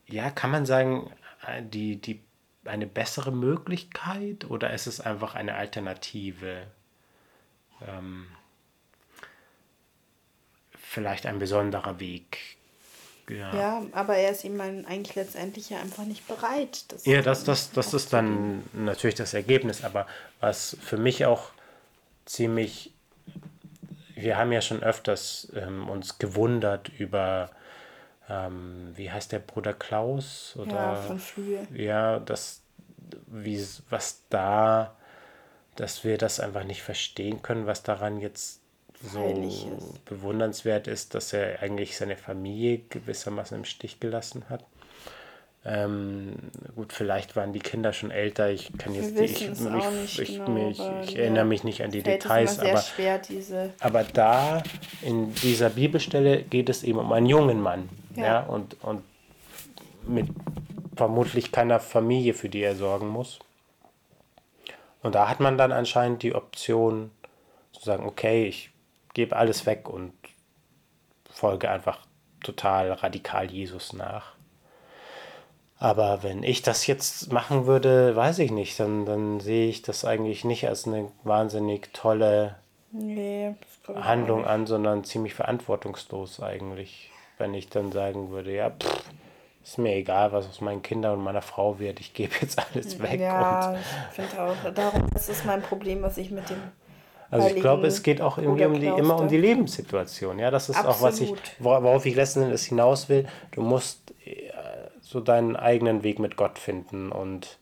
ja, 0.07 0.29
kann 0.31 0.51
man 0.51 0.65
sagen, 0.65 1.11
die, 1.61 1.97
die, 1.97 2.21
eine 2.65 2.87
bessere 2.87 3.31
Möglichkeit 3.31 4.49
oder 4.49 4.73
ist 4.73 4.87
es 4.87 4.99
einfach 4.99 5.35
eine 5.35 5.55
Alternative? 5.55 6.67
Ähm, 7.87 8.27
vielleicht 10.79 11.25
ein 11.25 11.39
besonderer 11.39 11.99
Weg. 11.99 12.57
Ja. 13.29 13.53
ja, 13.53 13.85
aber 13.91 14.15
er 14.15 14.31
ist 14.31 14.45
ihm 14.45 14.59
eigentlich 14.61 15.15
letztendlich 15.15 15.69
ja 15.69 15.79
einfach 15.79 16.05
nicht 16.05 16.25
bereit. 16.27 16.85
Das 16.87 17.05
ja, 17.05 17.21
das, 17.21 17.43
das, 17.43 17.71
das 17.71 17.93
ist 17.93 18.13
dann 18.13 18.63
natürlich 18.71 19.15
das 19.15 19.33
Ergebnis, 19.33 19.83
aber 19.83 20.07
was 20.39 20.77
für 20.79 20.95
mich 20.95 21.25
auch 21.25 21.51
ziemlich, 22.25 22.93
wir 24.17 24.37
haben 24.37 24.51
ja 24.51 24.61
schon 24.61 24.83
öfters 24.83 25.51
ähm, 25.55 25.89
uns 25.89 26.17
gewundert 26.17 26.89
über 26.89 27.49
ähm, 28.29 28.91
wie 28.95 29.11
heißt 29.11 29.31
der 29.31 29.39
Bruder 29.39 29.73
Klaus? 29.73 30.55
Oder, 30.57 30.73
ja, 30.73 30.95
von 30.95 31.19
früher. 31.19 31.61
Ja, 31.73 32.19
das, 32.19 32.61
wie, 33.27 33.65
was 33.89 34.23
da, 34.29 34.95
dass 35.75 36.03
wir 36.03 36.17
das 36.17 36.39
einfach 36.39 36.63
nicht 36.63 36.81
verstehen 36.81 37.41
können, 37.41 37.67
was 37.67 37.83
daran 37.83 38.19
jetzt 38.19 38.61
so 39.01 39.79
bewundernswert 40.05 40.87
ist, 40.87 41.13
dass 41.13 41.31
er 41.31 41.61
eigentlich 41.61 41.97
seine 41.97 42.17
Familie 42.17 42.79
gewissermaßen 42.89 43.57
im 43.57 43.65
Stich 43.65 43.99
gelassen 43.99 44.45
hat. 44.49 44.65
Ähm, 45.69 46.33
gut, 46.75 46.93
vielleicht 46.93 47.35
waren 47.35 47.51
die 47.51 47.59
Kinder 47.59 47.91
schon 47.91 48.09
älter. 48.09 48.49
Ich 48.49 48.71
kann 48.77 48.95
jetzt 48.95 49.19
die, 49.19 49.25
ich, 49.25 49.49
mich, 49.49 50.19
ich, 50.19 50.37
genau, 50.37 50.49
mich, 50.49 50.81
ich 51.03 51.17
erinnere 51.17 51.43
mich 51.43 51.65
nicht 51.65 51.83
an 51.83 51.91
die 51.91 52.01
Details, 52.01 52.59
aber, 52.59 52.77
schwer, 52.77 53.19
aber 53.81 54.05
da 54.05 54.63
in 55.01 55.33
dieser 55.33 55.69
Bibelstelle 55.69 56.43
geht 56.43 56.69
es 56.69 56.83
eben 56.83 56.99
um 56.99 57.11
einen 57.11 57.25
jungen 57.25 57.61
Mann, 57.61 57.89
ja, 58.15 58.23
ja 58.23 58.39
und, 58.43 58.81
und 58.81 59.03
mit 60.07 60.27
vermutlich 60.95 61.51
keiner 61.51 61.81
Familie, 61.81 62.33
für 62.33 62.47
die 62.47 62.61
er 62.61 62.75
sorgen 62.75 63.09
muss. 63.09 63.39
Und 65.03 65.15
da 65.15 65.27
hat 65.27 65.41
man 65.41 65.57
dann 65.57 65.73
anscheinend 65.73 66.23
die 66.23 66.33
Option 66.33 67.11
zu 67.73 67.83
sagen, 67.83 68.05
okay, 68.05 68.45
ich 68.45 68.71
gebe 69.13 69.35
alles 69.35 69.65
weg 69.65 69.89
und 69.89 70.13
folge 71.29 71.69
einfach 71.69 71.99
total 72.41 72.93
radikal 72.93 73.51
Jesus 73.51 73.91
nach. 73.91 74.36
Aber 75.79 76.23
wenn 76.23 76.41
ich 76.43 76.63
das 76.63 76.87
jetzt 76.87 77.31
machen 77.31 77.67
würde, 77.67 78.15
weiß 78.15 78.39
ich 78.39 78.51
nicht, 78.51 78.79
dann, 78.79 79.05
dann 79.05 79.39
sehe 79.39 79.69
ich 79.69 79.83
das 79.83 80.05
eigentlich 80.05 80.43
nicht 80.43 80.67
als 80.67 80.87
eine 80.87 81.11
wahnsinnig 81.23 81.93
tolle 81.93 82.55
nee, 82.91 83.53
Handlung 83.87 84.45
an, 84.45 84.65
sondern 84.65 85.03
ziemlich 85.03 85.35
verantwortungslos 85.35 86.41
eigentlich. 86.41 87.11
Wenn 87.37 87.53
ich 87.53 87.69
dann 87.69 87.91
sagen 87.91 88.31
würde, 88.31 88.55
ja, 88.55 88.71
pff, 88.71 89.03
ist 89.63 89.77
mir 89.77 89.93
egal, 89.93 90.31
was 90.31 90.47
aus 90.47 90.61
meinen 90.61 90.81
Kindern 90.81 91.19
und 91.19 91.23
meiner 91.23 91.43
Frau 91.43 91.77
wird, 91.77 91.99
ich 91.99 92.13
gebe 92.13 92.33
jetzt 92.41 92.57
alles 92.73 92.99
weg. 92.99 93.19
Ja, 93.19 93.75
ich 93.75 94.15
finde 94.15 94.41
auch. 94.41 94.73
Darum, 94.73 95.07
das 95.13 95.29
ist 95.29 95.45
mein 95.45 95.61
Problem, 95.61 96.01
was 96.01 96.17
ich 96.17 96.31
mit 96.31 96.49
dem 96.49 96.57
also 97.29 97.47
ich 97.49 97.55
glaube, 97.55 97.87
es 97.87 98.03
geht 98.03 98.21
auch 98.21 98.37
irgendwie 98.37 98.65
um 98.65 98.79
die, 98.79 98.87
immer 98.87 99.19
um 99.19 99.27
die 99.27 99.37
Lebenssituation. 99.37 100.39
Ja, 100.39 100.49
das 100.49 100.69
ist 100.69 100.77
Absolut. 100.77 100.95
auch, 100.95 101.01
was 101.01 101.19
ich, 101.19 101.33
worauf 101.59 102.05
ich 102.05 102.15
letzten 102.15 102.43
Endes 102.43 102.63
hinaus 102.63 103.09
will. 103.09 103.27
Du 103.51 103.61
musst 103.61 104.13
so 105.07 105.21
deinen 105.21 105.55
eigenen 105.55 106.03
Weg 106.03 106.19
mit 106.19 106.35
Gott 106.35 106.59
finden. 106.59 107.11
Und 107.11 107.57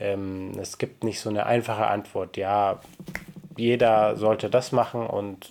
ähm, 0.00 0.52
es 0.58 0.78
gibt 0.78 1.04
nicht 1.04 1.20
so 1.20 1.28
eine 1.28 1.44
einfache 1.44 1.86
Antwort. 1.86 2.38
Ja, 2.38 2.80
jeder 3.56 4.16
sollte 4.16 4.48
das 4.48 4.72
machen 4.72 5.06
und 5.06 5.50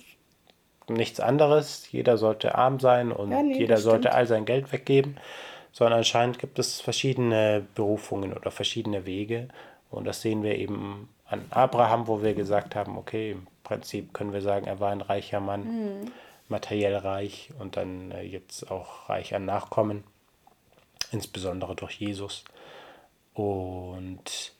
nichts 0.88 1.20
anderes. 1.20 1.90
Jeder 1.92 2.16
sollte 2.16 2.56
arm 2.56 2.80
sein 2.80 3.12
und 3.12 3.30
ja, 3.30 3.42
nee, 3.42 3.56
jeder 3.56 3.76
sollte 3.76 4.12
all 4.14 4.26
sein 4.26 4.46
Geld 4.46 4.72
weggeben. 4.72 5.16
Sondern 5.70 5.98
anscheinend 5.98 6.40
gibt 6.40 6.58
es 6.58 6.80
verschiedene 6.80 7.64
Berufungen 7.76 8.32
oder 8.32 8.50
verschiedene 8.50 9.06
Wege. 9.06 9.48
Und 9.90 10.06
das 10.06 10.22
sehen 10.22 10.42
wir 10.42 10.56
eben 10.56 11.08
an 11.24 11.44
Abraham, 11.50 12.08
wo 12.08 12.20
wir 12.20 12.34
gesagt 12.34 12.74
haben, 12.74 12.98
okay, 12.98 13.32
im 13.32 13.46
Prinzip 13.62 14.12
können 14.12 14.32
wir 14.32 14.42
sagen, 14.42 14.66
er 14.66 14.80
war 14.80 14.90
ein 14.90 15.02
reicher 15.02 15.38
Mann, 15.38 15.60
mhm. 15.60 16.12
materiell 16.48 16.96
reich 16.96 17.50
und 17.60 17.76
dann 17.76 18.10
äh, 18.10 18.22
jetzt 18.22 18.72
auch 18.72 19.08
reich 19.08 19.36
an 19.36 19.44
Nachkommen 19.44 20.02
insbesondere 21.12 21.74
durch 21.76 21.92
Jesus. 22.00 22.44
Und, 23.34 24.52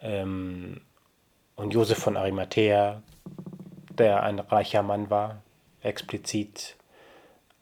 ähm, 0.00 0.80
und 1.56 1.74
Josef 1.74 1.98
von 1.98 2.16
Arimathea, 2.16 3.02
der 3.90 4.22
ein 4.22 4.38
reicher 4.38 4.82
Mann 4.82 5.10
war, 5.10 5.42
explizit 5.82 6.76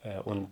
äh, 0.04 0.18
und 0.20 0.48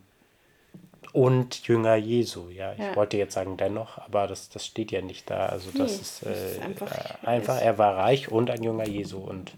und 1.12 1.66
Jünger 1.66 1.96
Jesu. 1.96 2.50
Ja, 2.50 2.72
ich 2.74 2.78
Ja. 2.78 2.94
wollte 2.94 3.16
jetzt 3.16 3.34
sagen 3.34 3.56
dennoch, 3.56 3.98
aber 3.98 4.28
das, 4.28 4.48
das 4.48 4.64
steht 4.64 4.92
ja 4.92 5.00
nicht 5.02 5.28
da. 5.28 5.46
Also 5.46 5.70
das 5.72 5.90
Nee, 5.92 6.00
ist, 6.00 6.22
das 6.26 6.38
ist 6.38 6.58
äh, 6.58 6.60
einfach- 6.60 6.90
einfach, 6.92 7.26
einfach, 7.26 7.60
er 7.60 7.78
war 7.78 7.96
reich 7.96 8.30
und 8.30 8.48
ein 8.48 8.62
Jünger 8.62 8.86
Jesu. 8.86 9.18
Und 9.18 9.52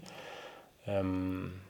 ähm, 0.87 1.61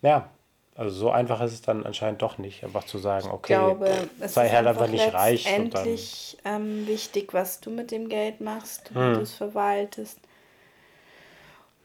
ja, 0.00 0.30
also 0.74 0.94
so 0.94 1.10
einfach 1.10 1.40
ist 1.42 1.52
es 1.52 1.62
dann 1.62 1.84
anscheinend 1.84 2.22
doch 2.22 2.38
nicht, 2.38 2.64
einfach 2.64 2.84
zu 2.84 2.98
sagen, 2.98 3.28
okay, 3.30 3.52
Ich 3.52 3.58
glaube, 3.58 3.90
es 4.20 4.34
sei 4.34 4.46
ist 4.46 4.52
halt 4.52 4.66
einfach 4.66 4.82
einfach 4.82 4.92
nicht 4.92 5.12
reich. 5.12 5.46
Und 5.46 5.52
dann, 5.52 5.84
letztendlich 5.84 6.38
ähm, 6.44 6.86
wichtig, 6.86 7.34
was 7.34 7.60
du 7.60 7.70
mit 7.70 7.90
dem 7.90 8.08
Geld 8.08 8.40
machst, 8.40 8.94
wie 8.94 8.98
Hm. 8.98 9.14
du 9.14 9.20
es 9.20 9.34
verwaltest. 9.34 10.18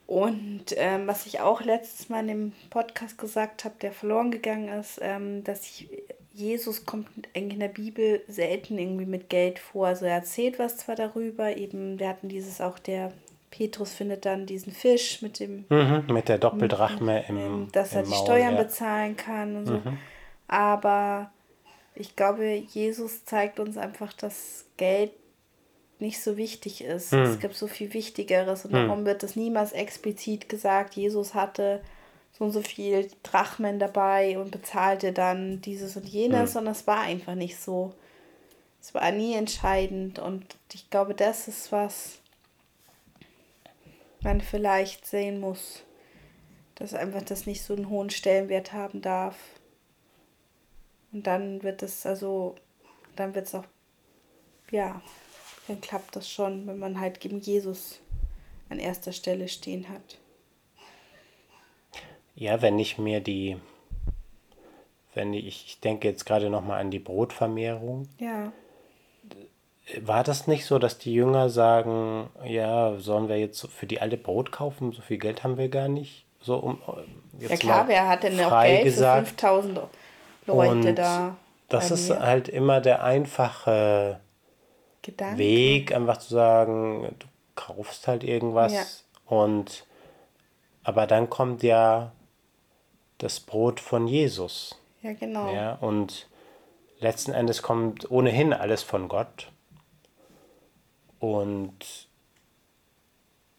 Und 0.08 0.66
ähm, 0.78 1.06
was 1.06 1.26
ich 1.26 1.42
auch 1.42 1.62
letztes 1.62 2.08
Mal 2.08 2.22
in 2.22 2.28
dem 2.28 2.54
Podcast 2.70 3.18
gesagt 3.18 3.66
habe, 3.66 3.76
der 3.82 3.92
verloren 3.92 4.32
gegangen 4.32 4.70
ist, 4.70 5.00
ähm, 5.02 5.44
dass 5.44 5.64
ich, 5.64 5.90
Jesus 6.34 6.86
kommt 6.86 7.10
eigentlich 7.36 7.56
in 7.56 7.60
der 7.60 7.68
Bibel 7.68 8.22
selten 8.30 8.78
irgendwie 8.78 9.06
mit 9.06 9.28
Geld 9.28 9.60
vor. 9.60 9.88
Also 9.88 10.06
er 10.06 10.14
erzählt 10.14 10.60
was 10.60 10.78
zwar 10.78 10.96
darüber, 10.96 11.58
eben, 11.58 12.00
wir 12.00 12.08
hatten 12.08 12.30
dieses 12.30 12.62
auch, 12.62 12.80
der 12.80 13.12
Petrus 13.50 13.94
findet 13.94 14.26
dann 14.26 14.46
diesen 14.46 14.74
Fisch 14.74 15.22
mit 15.22 15.40
dem 15.40 15.66
mhm, 15.70 16.04
mit 16.08 16.30
der 16.30 16.38
Doppeldrachme 16.38 17.26
im, 17.28 17.70
dass 17.72 17.94
er 17.94 18.02
im 18.02 18.06
die 18.06 18.12
Maul, 18.12 18.24
Steuern 18.26 18.54
ja. 18.56 18.60
Mhm. 18.62 18.68
bezahlen 18.68 19.18
kann 19.18 19.56
und 19.56 19.66
so. 19.66 19.82
Aber 20.48 21.32
ich 21.96 22.16
glaube, 22.16 22.46
Jesus 22.54 23.26
zeigt 23.26 23.60
uns 23.60 23.78
einfach, 23.78 24.14
dass 24.14 24.66
Geld 24.78 25.12
nicht 26.00 26.22
so 26.22 26.38
wichtig 26.38 26.84
ist. 26.84 27.12
Hm. 27.12 27.22
Es 27.22 27.40
gibt 27.40 27.56
so 27.56 27.68
viel 27.68 27.94
Wichtigeres 27.94 28.66
und 28.66 28.74
darum 28.74 29.06
wird 29.06 29.24
es 29.24 29.36
niemals 29.36 29.72
explizit 29.72 30.48
gesagt, 30.48 30.96
Jesus 30.96 31.34
hatte 31.34 31.82
so 32.38 32.46
und 32.46 32.52
so 32.52 32.62
viel 32.62 33.10
Drachmen 33.24 33.80
dabei 33.80 34.38
und 34.38 34.52
bezahlte 34.52 35.12
dann 35.12 35.60
dieses 35.62 35.98
und 35.98 36.08
jenes, 36.08 36.54
sondern 36.54 36.74
es 36.74 36.86
war 36.86 37.02
einfach 37.02 37.34
nicht 37.34 37.60
so. 37.60 37.94
Es 38.80 38.94
war 38.94 39.12
nie 39.12 39.34
entscheidend 39.34 40.20
und 40.20 40.46
ich 40.72 40.90
glaube, 40.90 41.16
das 41.16 41.48
ist 41.48 41.72
was 41.72 42.20
man 44.22 44.42
vielleicht 44.42 45.06
sehen 45.06 45.40
muss, 45.40 45.84
dass 46.76 46.94
einfach 46.94 47.24
das 47.24 47.46
nicht 47.46 47.64
so 47.64 47.74
einen 47.74 47.90
hohen 47.90 48.10
Stellenwert 48.10 48.74
haben 48.74 49.02
darf. 49.02 49.36
Und 51.12 51.26
dann 51.26 51.64
wird 51.64 51.84
es 51.84 52.06
also, 52.06 52.56
dann 53.16 53.34
wird 53.36 53.48
es 53.48 53.56
auch, 53.56 53.66
ja, 54.72 55.02
dann 55.68 55.82
klappt 55.82 56.16
das 56.16 56.30
schon, 56.30 56.68
wenn 56.68 56.80
man 56.80 57.00
halt 57.00 57.20
gegen 57.20 57.40
Jesus 57.40 58.02
an 58.70 58.80
erster 58.80 59.12
Stelle 59.12 59.48
stehen 59.48 59.90
hat. 59.90 60.20
Ja, 62.36 62.62
wenn 62.62 62.78
ich 62.78 62.98
mir 62.98 63.20
die, 63.20 63.58
wenn 65.16 65.34
ich, 65.34 65.66
ich 65.66 65.80
denke 65.80 66.08
jetzt 66.08 66.26
gerade 66.26 66.50
nochmal 66.50 66.80
an 66.80 66.92
die 66.92 67.00
Brotvermehrung. 67.00 68.08
Ja, 68.20 68.52
War 70.02 70.24
das 70.24 70.48
nicht 70.48 70.66
so, 70.66 70.80
dass 70.80 70.98
die 70.98 71.14
Jünger 71.14 71.50
sagen, 71.50 72.30
ja, 72.44 72.98
sollen 72.98 73.30
wir 73.30 73.38
jetzt 73.40 73.68
für 73.68 73.86
die 73.88 74.02
alle 74.02 74.18
Brot 74.18 74.52
kaufen? 74.52 74.92
So 74.92 75.02
viel 75.02 75.18
Geld 75.18 75.44
haben 75.44 75.58
wir 75.58 75.70
gar 75.70 75.88
nicht. 75.88 76.26
So 76.42 76.58
um 76.58 76.82
äh, 76.88 77.42
jetzt 77.42 77.52
ja 77.52 77.58
klar, 77.58 77.88
wer 77.88 78.08
hat 78.08 78.24
denn 78.24 78.38
frei 78.38 78.72
Geld 78.72 78.84
gesagt. 78.84 79.28
für 79.30 79.34
5000 79.36 79.80
Leute 80.46 80.72
Und 80.72 80.96
da? 80.96 81.38
Das 81.70 81.92
ist 81.92 82.10
mir? 82.10 82.20
halt 82.20 82.48
immer 82.50 82.80
der 82.82 83.04
einfache 83.04 84.20
Gedanke. 85.02 85.38
Weg, 85.38 85.94
einfach 85.94 86.18
zu 86.18 86.34
sagen, 86.34 87.16
du 87.20 87.28
kaufst 87.56 88.08
halt 88.08 88.24
irgendwas 88.24 88.74
Ja. 88.74 88.84
und 89.38 89.86
aber 90.84 91.08
dann 91.08 91.30
kommt 91.30 91.64
ja 91.64 92.12
das 93.18 93.40
Brot 93.42 93.80
von 93.82 94.08
Jesus. 94.08 94.80
Ja, 95.02 95.14
genau. 95.14 95.54
Ja, 95.54 95.74
und 95.82 96.28
letzten 97.00 97.34
Endes 97.34 97.62
kommt 97.62 98.10
ohnehin 98.10 98.54
alles 98.54 98.84
von 98.84 99.10
Gott. 99.10 99.52
Und 101.20 102.08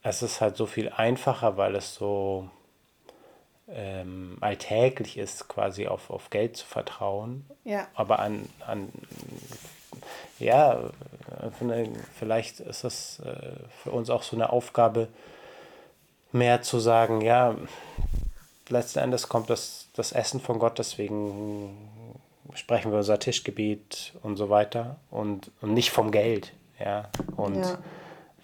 es 0.02 0.22
ist 0.22 0.40
halt 0.40 0.56
so 0.56 0.66
viel 0.66 0.90
einfacher, 0.90 1.56
weil 1.56 1.74
es 1.74 1.94
so 1.94 2.48
ähm, 3.68 4.38
alltäglich 4.40 5.18
ist, 5.18 5.48
quasi 5.48 5.86
auf, 5.86 6.10
auf 6.10 6.30
Geld 6.30 6.56
zu 6.56 6.66
vertrauen. 6.66 7.44
Ja. 7.64 7.88
Aber 7.94 8.20
an, 8.20 8.48
an 8.66 8.90
ja, 10.38 10.90
vielleicht 12.18 12.60
ist 12.60 12.84
es 12.84 13.20
äh, 13.20 13.52
für 13.82 13.90
uns 13.90 14.10
auch 14.10 14.22
so 14.22 14.36
eine 14.36 14.50
Aufgabe, 14.50 15.08
mehr 16.30 16.62
zu 16.62 16.78
sagen, 16.78 17.20
ja, 17.20 17.56
letzten 18.68 19.00
Endes 19.00 19.28
kommt 19.28 19.50
das, 19.50 19.88
das 19.94 20.12
Essen 20.12 20.40
von 20.40 20.58
Gott, 20.58 20.78
deswegen 20.78 21.76
sprechen 22.54 22.90
wir 22.90 22.98
unser 22.98 23.18
Tischgebet 23.18 24.14
und 24.22 24.36
so 24.36 24.50
weiter 24.50 24.96
und, 25.10 25.50
und 25.60 25.74
nicht 25.74 25.90
vom 25.90 26.10
Geld. 26.10 26.52
Ja, 26.78 27.10
und 27.36 27.56
Ja. 27.56 27.78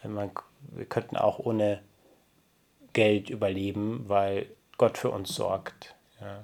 Man, 0.06 0.30
wir 0.72 0.84
könnten 0.84 1.16
auch 1.16 1.38
ohne 1.38 1.82
Geld 2.92 3.30
überleben, 3.30 4.04
weil 4.06 4.46
Gott 4.76 4.98
für 4.98 5.10
uns 5.10 5.34
sorgt. 5.34 5.94
Ja. 6.20 6.42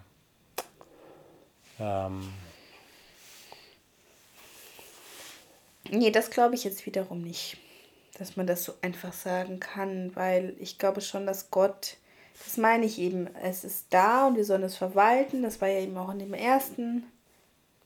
Ähm, 1.78 2.32
Nee, 5.92 6.10
das 6.10 6.30
glaube 6.30 6.54
ich 6.54 6.62
jetzt 6.62 6.86
wiederum 6.86 7.22
nicht, 7.22 7.56
dass 8.16 8.36
man 8.36 8.46
das 8.46 8.64
so 8.64 8.74
einfach 8.80 9.12
sagen 9.12 9.58
kann, 9.58 10.14
weil 10.14 10.54
ich 10.60 10.78
glaube 10.78 11.00
schon, 11.00 11.26
dass 11.26 11.50
Gott, 11.50 11.96
das 12.44 12.56
meine 12.56 12.86
ich 12.86 12.98
eben, 12.98 13.28
es 13.42 13.64
ist 13.64 13.86
da 13.90 14.28
und 14.28 14.36
wir 14.36 14.44
sollen 14.44 14.62
es 14.62 14.76
verwalten. 14.76 15.42
Das 15.42 15.60
war 15.60 15.68
ja 15.68 15.80
eben 15.80 15.96
auch 15.96 16.10
in 16.10 16.20
dem 16.20 16.34
ersten 16.34 17.04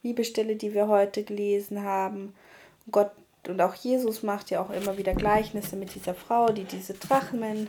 Bibelstelle, 0.02 0.56
die 0.56 0.74
wir 0.74 0.88
heute 0.88 1.24
gelesen 1.24 1.82
haben. 1.82 2.34
Und 2.84 2.92
Gott 2.92 3.10
und 3.48 3.60
auch 3.60 3.74
Jesus 3.74 4.22
macht 4.22 4.50
ja 4.50 4.62
auch 4.62 4.70
immer 4.70 4.96
wieder 4.98 5.14
Gleichnisse 5.14 5.76
mit 5.76 5.94
dieser 5.94 6.14
Frau, 6.14 6.48
die 6.50 6.64
diese 6.64 6.94
Drachmen 6.94 7.68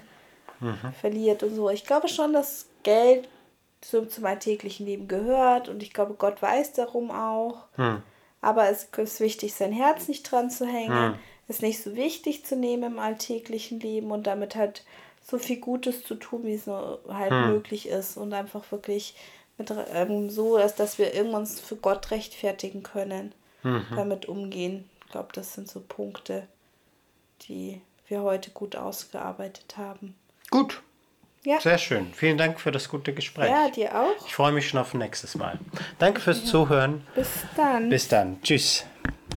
verliert 0.99 1.43
und 1.43 1.55
so. 1.55 1.69
Ich 1.69 1.85
glaube 1.85 2.07
schon, 2.07 2.33
dass 2.33 2.67
Geld 2.83 3.27
zum, 3.81 4.09
zum 4.09 4.25
alltäglichen 4.25 4.85
Leben 4.85 5.07
gehört 5.07 5.69
und 5.69 5.83
ich 5.83 5.93
glaube, 5.93 6.15
Gott 6.15 6.41
weiß 6.41 6.73
darum 6.73 7.11
auch. 7.11 7.65
Aber 8.41 8.69
es 8.69 8.89
ist 8.97 9.19
wichtig, 9.19 9.53
sein 9.53 9.71
Herz 9.71 10.07
nicht 10.07 10.31
dran 10.31 10.49
zu 10.49 10.65
hängen, 10.65 10.91
es 11.47 11.61
nicht 11.61 11.83
so 11.83 11.95
wichtig 11.95 12.45
zu 12.45 12.55
nehmen 12.55 12.93
im 12.93 12.99
alltäglichen 12.99 13.79
Leben 13.79 14.11
und 14.11 14.27
damit 14.27 14.55
halt 14.55 14.83
so 15.21 15.37
viel 15.39 15.59
Gutes 15.59 16.03
zu 16.03 16.15
tun, 16.15 16.43
wie 16.43 16.53
es 16.53 16.67
nur 16.67 16.99
halt 17.09 17.31
möglich 17.47 17.87
ist 17.89 18.17
und 18.17 18.33
einfach 18.33 18.71
wirklich 18.71 19.15
mit, 19.57 19.73
ähm, 19.93 20.29
so, 20.29 20.57
dass, 20.57 20.75
dass 20.75 20.97
wir 20.99 21.13
irgendwann 21.13 21.45
für 21.47 21.75
Gott 21.75 22.11
rechtfertigen 22.11 22.83
können, 22.83 23.33
damit 23.95 24.27
umgehen. 24.27 24.87
Ich 25.05 25.11
glaube, 25.11 25.29
das 25.33 25.53
sind 25.53 25.69
so 25.69 25.79
Punkte, 25.81 26.47
die 27.43 27.81
wir 28.07 28.21
heute 28.21 28.51
gut 28.51 28.75
ausgearbeitet 28.75 29.77
haben. 29.77 30.15
gut, 30.49 30.81
Ja, 31.43 31.59
sehr 31.59 31.77
schön. 31.77 32.13
Vielen 32.13 32.37
Dank 32.37 32.59
für 32.59 32.71
das 32.71 32.89
gute 32.89 33.13
Gespräch. 33.13 33.49
ja 33.49 33.69
dir 33.69 33.95
auch. 33.99 34.25
Ich 34.27 34.33
freue 34.33 34.51
mich 34.51 34.67
schon 34.67 34.79
auf 34.79 34.93
nächstes 34.93 35.35
Mal. 35.35 35.59
Danke 35.99 36.21
fürs 36.21 36.45
Zuhören. 36.45 37.05
Bis 37.15 37.29
dann. 37.55 37.89
Bis 37.89 38.07
dann. 38.07 38.41
Tschüss. 38.41 38.85